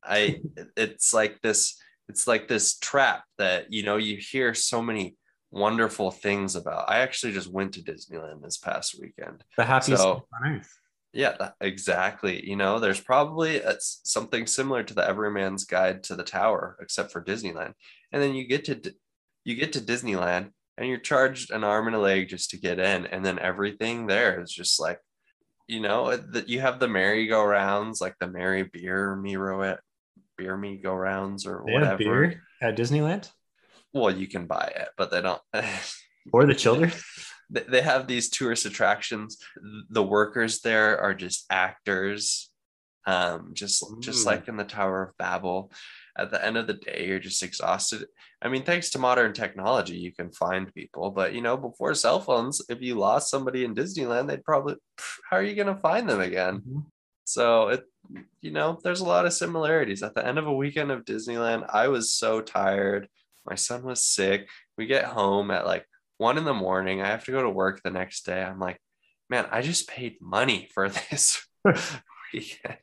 [0.03, 0.41] I
[0.77, 5.17] it's like this it's like this trap that you know you hear so many
[5.51, 6.89] wonderful things about.
[6.91, 9.45] I actually just went to Disneyland this past weekend.
[9.57, 10.75] The happiest So- on earth.
[11.15, 12.47] Yeah, that- exactly.
[12.47, 16.77] You know, there's probably uh, a, something similar to the Everyman's Guide to the Tower,
[16.81, 17.73] except for Disneyland.
[18.13, 18.95] And then you get to
[19.45, 22.79] you get to Disneyland, and you're charged an arm and a leg just to get
[22.79, 25.01] in, and then everything there is just like,
[25.67, 29.35] you know, uh, that you have the merry-go-rounds, like the Merry Beer Me
[30.37, 32.43] Beer Me Go Rounds or They whatever.
[32.61, 33.31] at Disneyland
[33.93, 35.41] Well, you can buy it, but they don't.
[36.33, 36.93] or the children.
[37.51, 39.39] they they have these tourist attractions
[39.89, 42.51] the workers there are just actors
[43.07, 44.27] um just just Mm.
[44.27, 45.73] like in the tower of babel
[46.19, 48.05] at the end of the day you're just exhausted
[48.43, 52.21] i mean thanks to modern technology you can find people but you know before cell
[52.21, 54.75] phones if you lost somebody in disneyland they'd probably
[55.31, 56.85] how are you going to find them again Mhm.
[57.25, 57.85] so it
[58.43, 61.65] you know there's a lot of similarities at the end of a weekend of disneyland
[61.73, 63.09] i was so tired
[63.49, 65.85] my son was sick we get home at like
[66.19, 68.79] one in the morning i have to go to work the next day i'm like
[69.31, 71.47] man i just paid money for this
[72.33, 72.79] weekend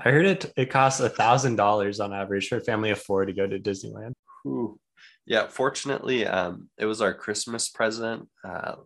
[0.00, 0.52] I heard it.
[0.56, 3.58] It costs a thousand dollars on average for a family of four to go to
[3.58, 4.12] Disneyland.
[4.46, 4.78] Ooh.
[5.26, 8.76] yeah fortunately um it was our christmas present uh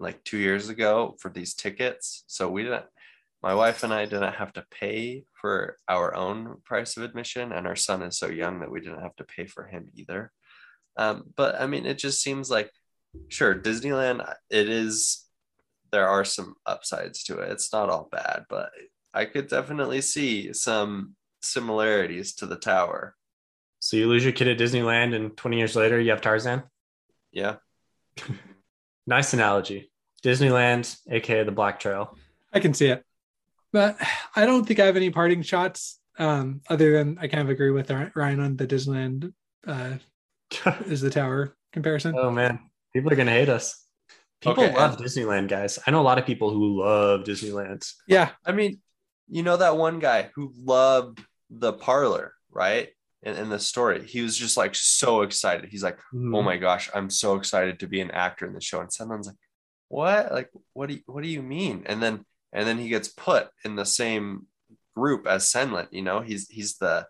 [0.00, 2.86] like two years ago for these tickets so we didn't
[3.42, 7.66] my wife and i didn't have to pay for our own price of admission and
[7.66, 10.32] our son is so young that we didn't have to pay for him either
[10.96, 12.70] um but i mean it just seems like
[13.28, 15.24] sure disneyland it is
[15.92, 18.70] there are some upsides to it it's not all bad but
[19.12, 23.14] i could definitely see some similarities to the tower
[23.80, 26.62] So you lose your kid at Disneyland, and 20 years later, you have Tarzan.
[27.32, 27.56] yeah
[29.06, 29.90] Nice analogy.
[30.24, 32.16] Disneyland, aka the Black Trail.
[32.50, 33.04] I can see it,
[33.72, 33.96] but
[34.34, 36.00] I don't think I have any parting shots.
[36.18, 39.34] Um, other than I kind of agree with Ryan on the Disneyland
[39.66, 39.98] uh,
[40.86, 42.14] is the tower comparison.
[42.16, 42.58] oh man,
[42.92, 43.80] people are gonna hate us.
[44.40, 45.78] People Okay, love Disneyland, guys.
[45.86, 47.90] I know a lot of people who love Disneyland.
[48.06, 48.80] Yeah, I mean,
[49.28, 51.20] you know that one guy who loved
[51.50, 52.88] the parlor, right?
[53.22, 55.70] In, in the story, he was just like so excited.
[55.70, 56.34] He's like, Mm-hmm.
[56.34, 59.26] "Oh my gosh, I'm so excited to be an actor in the show." And someone's
[59.26, 59.36] like,
[59.88, 60.30] "What?
[60.30, 63.48] Like, what do you, what do you mean?" And then and then he gets put
[63.64, 64.46] in the same
[64.94, 65.88] group as Senlin.
[65.90, 67.06] You know, he's he's the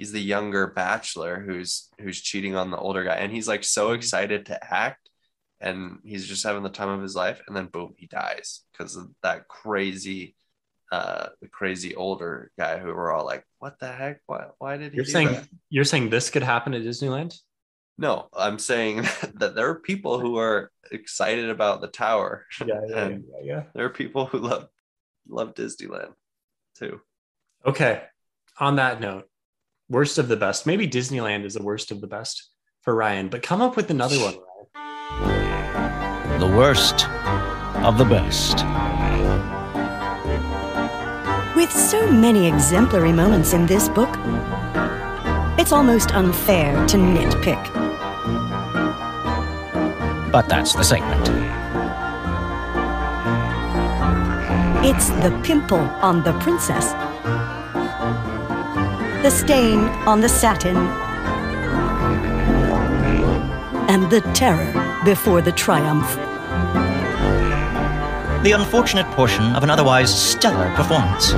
[0.00, 3.92] he's the younger bachelor who's who's cheating on the older guy, and he's like so
[3.92, 5.10] excited to act,
[5.60, 7.42] and he's just having the time of his life.
[7.46, 10.36] And then boom, he dies because of that crazy
[10.90, 14.22] uh, the crazy older guy who were all like, "What the heck?
[14.24, 14.46] Why?
[14.56, 17.38] Why did he?" You're do saying that?" you're saying this could happen at Disneyland?
[17.98, 19.02] No, I'm saying
[19.34, 22.46] that there are people who are excited about the tower.
[22.66, 23.62] Yeah, And yeah, yeah.
[23.74, 24.66] there are people who love
[25.28, 26.14] love Disneyland
[26.78, 27.02] too.
[27.66, 28.02] Okay.
[28.58, 29.28] On that note,
[29.90, 30.66] worst of the best.
[30.66, 32.48] Maybe Disneyland is the worst of the best
[32.82, 34.36] for Ryan, but come up with another one,
[35.20, 36.38] Ryan.
[36.38, 37.08] The worst
[37.82, 38.64] of the best.
[41.56, 44.08] With so many exemplary moments in this book,
[45.58, 47.60] it's almost unfair to nitpick.
[50.30, 51.28] But that's the segment.
[54.82, 56.94] It's the pimple on the princess,
[59.22, 60.76] the stain on the satin,
[63.88, 66.08] and the terror before the triumph.
[68.42, 71.32] The unfortunate portion of an otherwise stellar performance.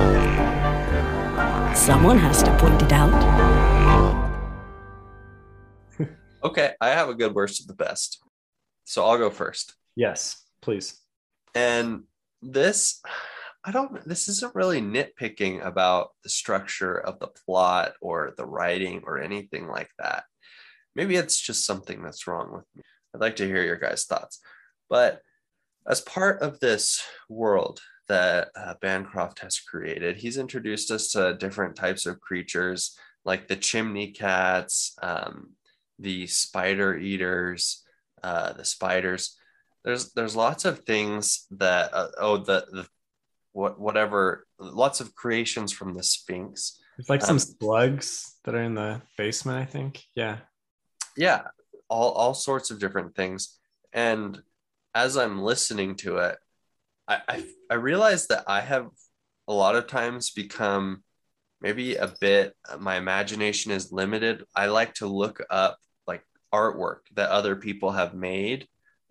[1.77, 3.11] Someone has to point it out.
[6.43, 8.21] Okay, I have a good worst of the best.
[8.83, 9.75] So I'll go first.
[9.95, 10.99] Yes, please.
[11.55, 12.03] And
[12.41, 13.01] this,
[13.65, 19.03] I don't, this isn't really nitpicking about the structure of the plot or the writing
[19.05, 20.25] or anything like that.
[20.95, 22.83] Maybe it's just something that's wrong with me.
[23.15, 24.39] I'd like to hear your guys' thoughts.
[24.89, 25.21] But
[25.87, 31.75] as part of this world that uh, Bancroft has created, he's introduced us to different
[31.75, 35.51] types of creatures like the chimney cats, um,
[35.99, 37.83] the spider eaters,
[38.21, 39.37] uh, the spiders.
[39.83, 42.87] There's there's lots of things that uh, oh the the
[43.53, 46.79] what whatever lots of creations from the Sphinx.
[46.99, 50.03] It's like some Um, slugs that are in the basement, I think.
[50.15, 50.37] Yeah.
[51.17, 51.43] yeah
[51.89, 53.59] all all sorts of different things
[53.91, 54.41] and
[54.95, 56.37] as i'm listening to it
[57.07, 58.87] i i, I realize that i have
[59.47, 61.03] a lot of times become
[61.61, 65.77] maybe a bit my imagination is limited i like to look up
[66.07, 66.23] like
[66.53, 68.67] artwork that other people have made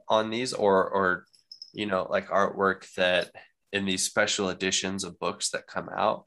[0.09, 1.25] on these or or
[1.73, 3.31] you know like artwork that
[3.73, 6.25] in these special editions of books that come out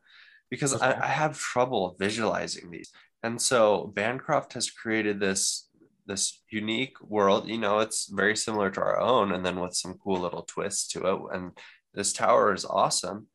[0.50, 0.86] because Okay.
[0.86, 2.92] I, I have trouble visualizing these.
[3.24, 5.70] And so bancroft has created this
[6.08, 9.96] this unique world you know it's very similar to our own and then with some
[9.96, 11.20] cool little twists to it.
[11.36, 11.52] And
[11.94, 13.28] this tower is awesome.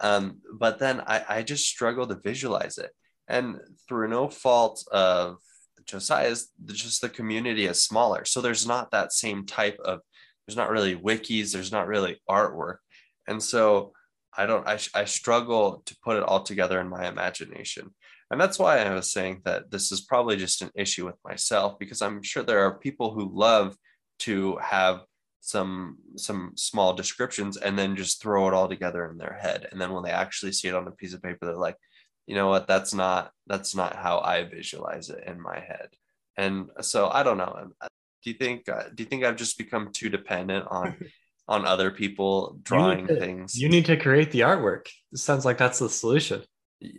[0.00, 2.90] Um, but then I, I just struggle to visualize it.
[3.28, 5.38] And through no fault of
[5.84, 8.24] josiah's just the community is smaller.
[8.24, 10.00] So there's not that same type of
[10.46, 12.78] there's not really wikis there's not really artwork
[13.28, 13.92] and so
[14.36, 17.94] i don't i, I struggle to put it all together in my imagination
[18.30, 21.78] and that's why I was saying that this is probably just an issue with myself
[21.78, 23.76] because I'm sure there are people who love
[24.20, 25.00] to have
[25.40, 29.66] some some small descriptions and then just throw it all together in their head.
[29.70, 31.76] And then when they actually see it on a piece of paper, they're like,
[32.26, 35.88] you know what, that's not that's not how I visualize it in my head.
[36.36, 37.70] And so I don't know.
[38.22, 40.96] Do you think uh, do you think I've just become too dependent on
[41.48, 43.56] on other people drawing to- things?
[43.58, 44.86] You need to create the artwork.
[45.12, 46.42] It sounds like that's the solution.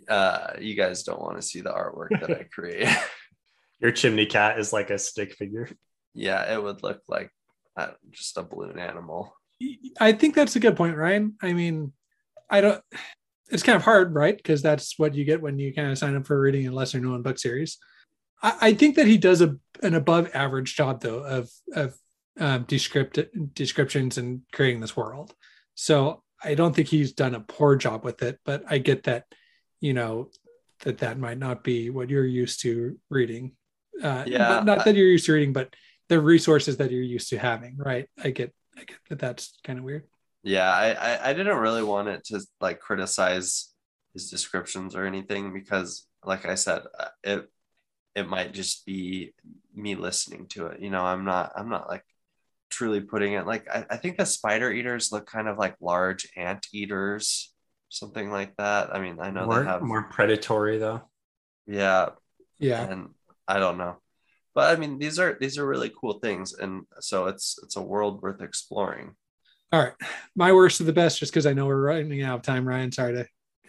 [0.08, 2.88] uh, you guys don't want to see the artwork that I create.
[3.80, 5.70] Your chimney cat is like a stick figure.
[6.14, 7.30] yeah, it would look like
[7.76, 9.34] uh, just a balloon animal.
[9.98, 11.36] I think that's a good point, Ryan.
[11.40, 11.92] I mean,
[12.50, 12.82] I don't.
[13.50, 14.36] It's kind of hard, right?
[14.36, 17.00] Because that's what you get when you kind of sign up for reading a lesser
[17.00, 17.78] known book series.
[18.42, 21.94] I, I think that he does a an above average job though of of
[22.40, 23.18] um, descript
[23.54, 25.34] descriptions and creating this world.
[25.74, 29.26] So I don't think he's done a poor job with it, but I get that,
[29.80, 30.30] you know,
[30.80, 33.52] that that might not be what you're used to reading.
[34.02, 35.74] Uh, Yeah, but not that you're used to reading, but
[36.08, 38.08] the resources that you're used to having, right?
[38.22, 40.04] I get, I get that that's kind of weird.
[40.42, 43.74] Yeah, I, I I didn't really want it to like criticize
[44.14, 47.46] his descriptions or anything because, like I said, uh, it
[48.14, 49.34] it might just be
[49.74, 50.80] me listening to it.
[50.80, 52.04] You know, I'm not I'm not like
[52.70, 56.28] truly putting it like I, I think the spider eaters look kind of like large
[56.36, 57.52] ant eaters,
[57.88, 58.94] something like that.
[58.94, 61.02] I mean, I know more, they have more predatory though.
[61.66, 62.10] yeah,
[62.58, 62.82] Yeah.
[62.90, 63.10] and
[63.48, 63.96] I don't know.
[64.54, 67.82] But I mean, these are these are really cool things, and so it's it's a
[67.82, 69.14] world worth exploring.
[69.72, 69.92] All right.
[70.34, 72.90] My worst of the best, just because I know we're running out of time, Ryan.
[72.90, 73.20] Sorry to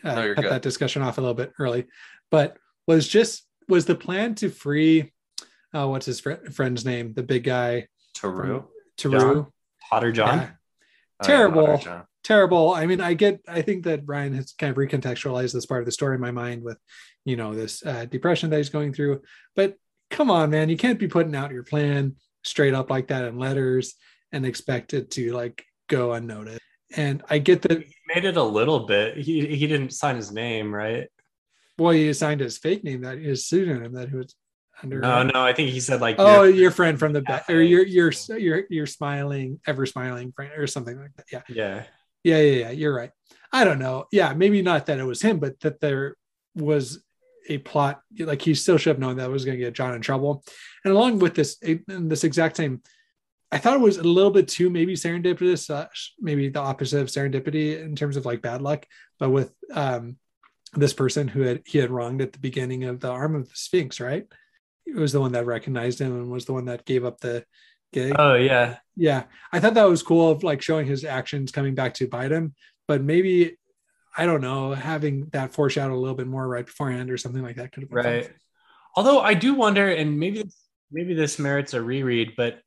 [0.04, 0.52] uh, No, cut good.
[0.52, 1.86] that discussion off a little bit early,
[2.32, 5.12] but was just was the plan to free
[5.74, 7.88] uh, what's his fr- friend's name, the big guy,
[8.18, 8.66] Taru,
[9.10, 9.20] Taru.
[9.20, 9.48] John?
[9.90, 10.38] Potter John.
[10.38, 10.44] Yeah.
[10.44, 10.54] Oh,
[11.22, 11.66] yeah, Terrible.
[11.68, 12.04] Potter John.
[12.24, 12.74] terrible.
[12.74, 15.86] I mean, I get, I think that Ryan has kind of recontextualized this part of
[15.86, 16.78] the story in my mind with,
[17.26, 19.22] you know, this uh, depression that he's going through.
[19.56, 19.76] But
[20.10, 23.38] come on, man, you can't be putting out your plan straight up like that in
[23.38, 23.96] letters
[24.32, 26.60] and expect it to like go unnoticed.
[26.96, 27.80] And I get that.
[27.84, 29.18] He made it a little bit.
[29.18, 31.08] He he didn't sign his name, right?
[31.78, 34.36] Well, he signed his fake name that his pseudonym that he was
[34.84, 35.00] under.
[35.00, 35.44] No, no.
[35.44, 36.16] I think he said like.
[36.20, 40.32] Oh, your- your friend from the back, or your your your your smiling, ever smiling
[40.32, 41.26] friend, or something like that.
[41.32, 41.84] Yeah, yeah.
[42.24, 42.72] yeah, yeah, yeah.
[42.72, 43.12] You're right.
[43.52, 44.06] I don't know.
[44.12, 46.16] Yeah, maybe not that it was him, but that there
[46.56, 47.04] was
[47.50, 48.02] a plot.
[48.18, 50.44] Like he still should have known that was going to get John in trouble.
[50.86, 52.82] And along with this, in this exact same,
[53.52, 55.88] I thought it was a little bit too maybe serendipitous, uh,
[56.20, 58.86] maybe the opposite of serendipity in terms of like bad luck.
[59.20, 60.16] But with um,
[60.74, 63.56] this person who had he had wronged at the beginning of the arm of the
[63.56, 64.26] Sphinx, right?
[64.96, 67.46] It was the one that recognized him and was the one that gave up the
[67.94, 68.14] gig.
[68.18, 68.78] Oh yeah.
[68.96, 72.32] Yeah, I thought that was cool of like showing his actions coming back to bite
[72.32, 72.56] him,
[72.88, 73.58] but maybe
[74.16, 77.56] I don't know, having that foreshadow a little bit more right beforehand or something like
[77.56, 78.14] that could have been fun.
[78.14, 78.32] Right.
[78.96, 80.44] Although I do wonder, and maybe
[80.92, 82.60] maybe this merits a reread, but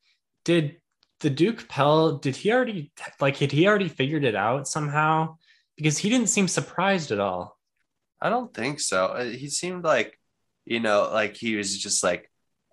[0.45, 0.77] did
[1.21, 5.37] the Duke Pell did he already like had he already figured it out somehow?
[5.77, 7.59] Because he didn't seem surprised at all.
[8.21, 9.07] I don't think so.
[9.07, 10.19] Uh, He seemed like,
[10.65, 12.31] you know, like he was just like,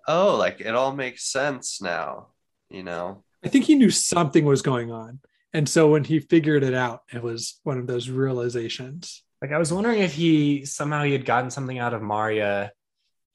[0.07, 2.27] oh, like it all makes sense now,
[2.69, 3.23] you know.
[3.43, 5.19] I think he knew something was going on,
[5.53, 9.23] and so when he figured it out, it was one of those realizations.
[9.41, 12.71] Like I was wondering if he somehow he had gotten something out of Marya,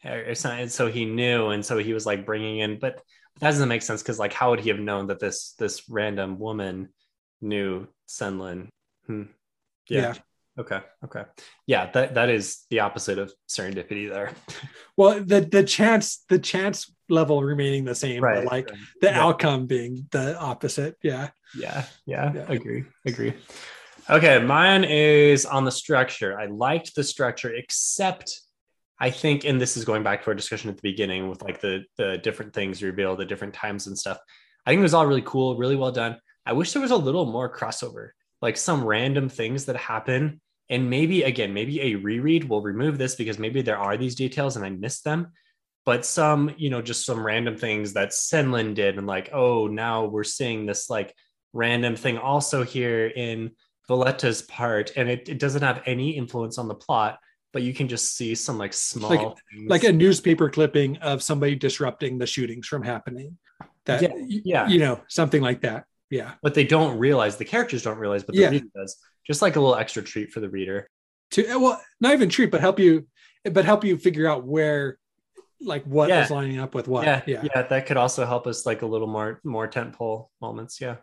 [0.05, 2.79] or or something, and so he knew, and so he was like bringing in.
[2.79, 3.03] But
[3.41, 6.39] that doesn't make sense because like how would he have known that this this random
[6.39, 6.91] woman
[7.41, 8.69] knew Senlin?
[9.07, 9.25] Hmm.
[9.89, 10.15] Yeah.
[10.59, 10.81] Okay.
[11.05, 11.23] Okay.
[11.67, 11.91] Yeah.
[11.93, 14.33] That that is the opposite of serendipity there.
[14.97, 18.67] Well, the the chance the chance level remaining the same, but like
[19.03, 19.23] the Yeah.
[19.27, 20.97] outcome being the opposite.
[21.03, 21.29] Yeah.
[21.55, 22.47] Yeah, yeah, Yeah.
[22.49, 23.35] agree, agree.
[24.09, 26.39] Okay, mine is on the structure.
[26.41, 28.41] I liked the structure, except
[28.99, 31.61] I think, and this is going back to our discussion at the beginning with like
[31.61, 34.19] the the different things revealed at different times and stuff.
[34.65, 36.17] I think it was all really cool, really well done.
[36.47, 40.41] I wish there was a little more crossover, like some random things that happen.
[40.69, 44.57] And maybe again, maybe a reread will remove this because maybe there are these details
[44.57, 45.29] and I missed them.
[45.85, 50.07] But some, you know, just some random things that Senlin did, and like, oh, now
[50.07, 51.15] we're seeing this like
[51.53, 53.53] random thing also here in
[53.89, 57.21] Voleta's part, and it, it doesn't have any influence on the plot,
[57.53, 59.21] but you can just see some like small Like-
[59.53, 59.71] things.
[59.71, 63.39] Like a newspaper clipping of somebody disrupting the shootings from happening.
[63.85, 64.67] That Yeah, yeah.
[64.69, 65.85] you know, something like that.
[66.11, 66.33] Yeah.
[66.43, 68.51] but they don't realize the characters don't realize, but the Yeah.
[68.51, 68.97] reader does.
[69.27, 70.89] Just like a little extra treat for the reader.
[71.33, 73.07] to well not even treat but help you
[73.51, 74.99] but help you figure out where
[75.61, 76.37] like what is Yeah.
[76.37, 79.09] lining up with what yeah, yeah yeah, that could also help us like a little
[79.09, 80.81] more more tentpole moments.
[80.81, 80.97] Yeah,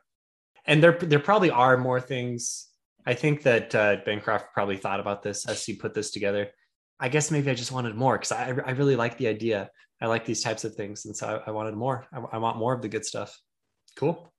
[0.65, 2.67] and there there probably are more things.
[3.05, 6.51] I think that uh, Bancroft probably thought about this as he put this together.
[6.99, 9.69] I guess maybe I just wanted more because I I really like the idea.
[9.99, 12.05] I like these types of things, and so I, I wanted more.
[12.13, 13.37] I, I want more of the good stuff.
[13.97, 14.31] Cool.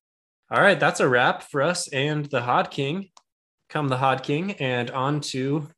[0.50, 3.08] All right, that's a wrap for us and the Hod King.
[3.74, 5.68] Come the Hod King, and on to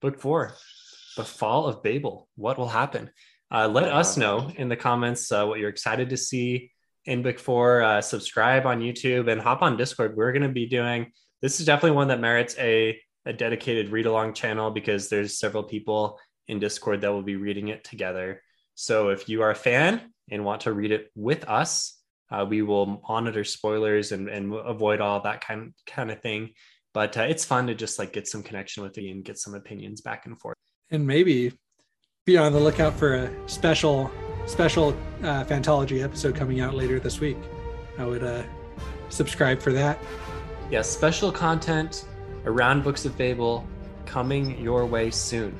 [0.00, 0.54] book four,
[1.16, 2.28] the Fall of Babel.
[2.36, 3.10] What will happen?
[3.50, 6.70] Uh, let us know in the comments uh, what you're excited to see
[7.06, 7.82] in book four.
[7.82, 10.16] Uh, subscribe on YouTube and hop on Discord.
[10.16, 11.10] We're going to be doing
[11.42, 12.96] this is definitely one that merits a,
[13.26, 17.66] a dedicated read along channel because there's several people in Discord that will be reading
[17.66, 18.42] it together.
[18.76, 22.62] So if you are a fan and want to read it with us, uh, we
[22.62, 26.50] will monitor spoilers and, and avoid all that kind kind of thing.
[26.92, 29.54] But uh, it's fun to just like get some connection with you and get some
[29.54, 30.56] opinions back and forth.
[30.90, 31.52] and maybe
[32.26, 34.10] be on the lookout for a special
[34.46, 34.88] special
[35.22, 37.36] uh phantology episode coming out later this week
[37.98, 38.42] i would uh
[39.08, 39.98] subscribe for that
[40.70, 42.06] Yes, special content
[42.44, 43.66] around Books of Babel
[44.06, 45.52] coming your way soon.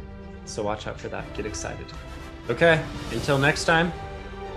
[0.44, 1.24] So watch out for that.
[1.34, 1.86] Get excited.
[2.48, 3.92] Okay, until next time,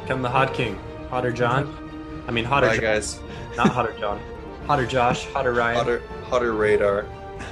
[0.07, 0.77] come the Hod King.
[1.09, 1.63] Hotter John.
[2.27, 2.83] I mean, Hotter Bye, John.
[2.83, 3.19] guys.
[3.57, 4.21] Not Hotter John.
[4.67, 5.25] Hotter Josh.
[5.33, 5.75] Hotter Ryan.
[5.77, 6.01] Hotter,
[6.33, 7.05] hotter radar.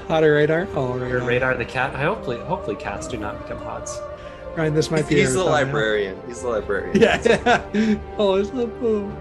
[0.07, 1.93] hotter radar oh Hotter radar, Radar the cat.
[1.95, 3.99] I hopefully, hopefully cats do not become Hods.
[4.55, 5.51] Ryan, this might be He's a the thumbnail.
[5.65, 6.21] librarian.
[6.27, 6.97] He's the librarian.
[6.99, 7.15] yeah
[8.17, 9.11] oh it's the oh,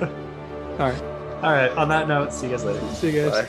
[0.00, 0.78] oh.
[0.78, 1.02] all right
[1.42, 2.94] All right, on that note, see you guys later.
[2.94, 3.48] see you guys Bye.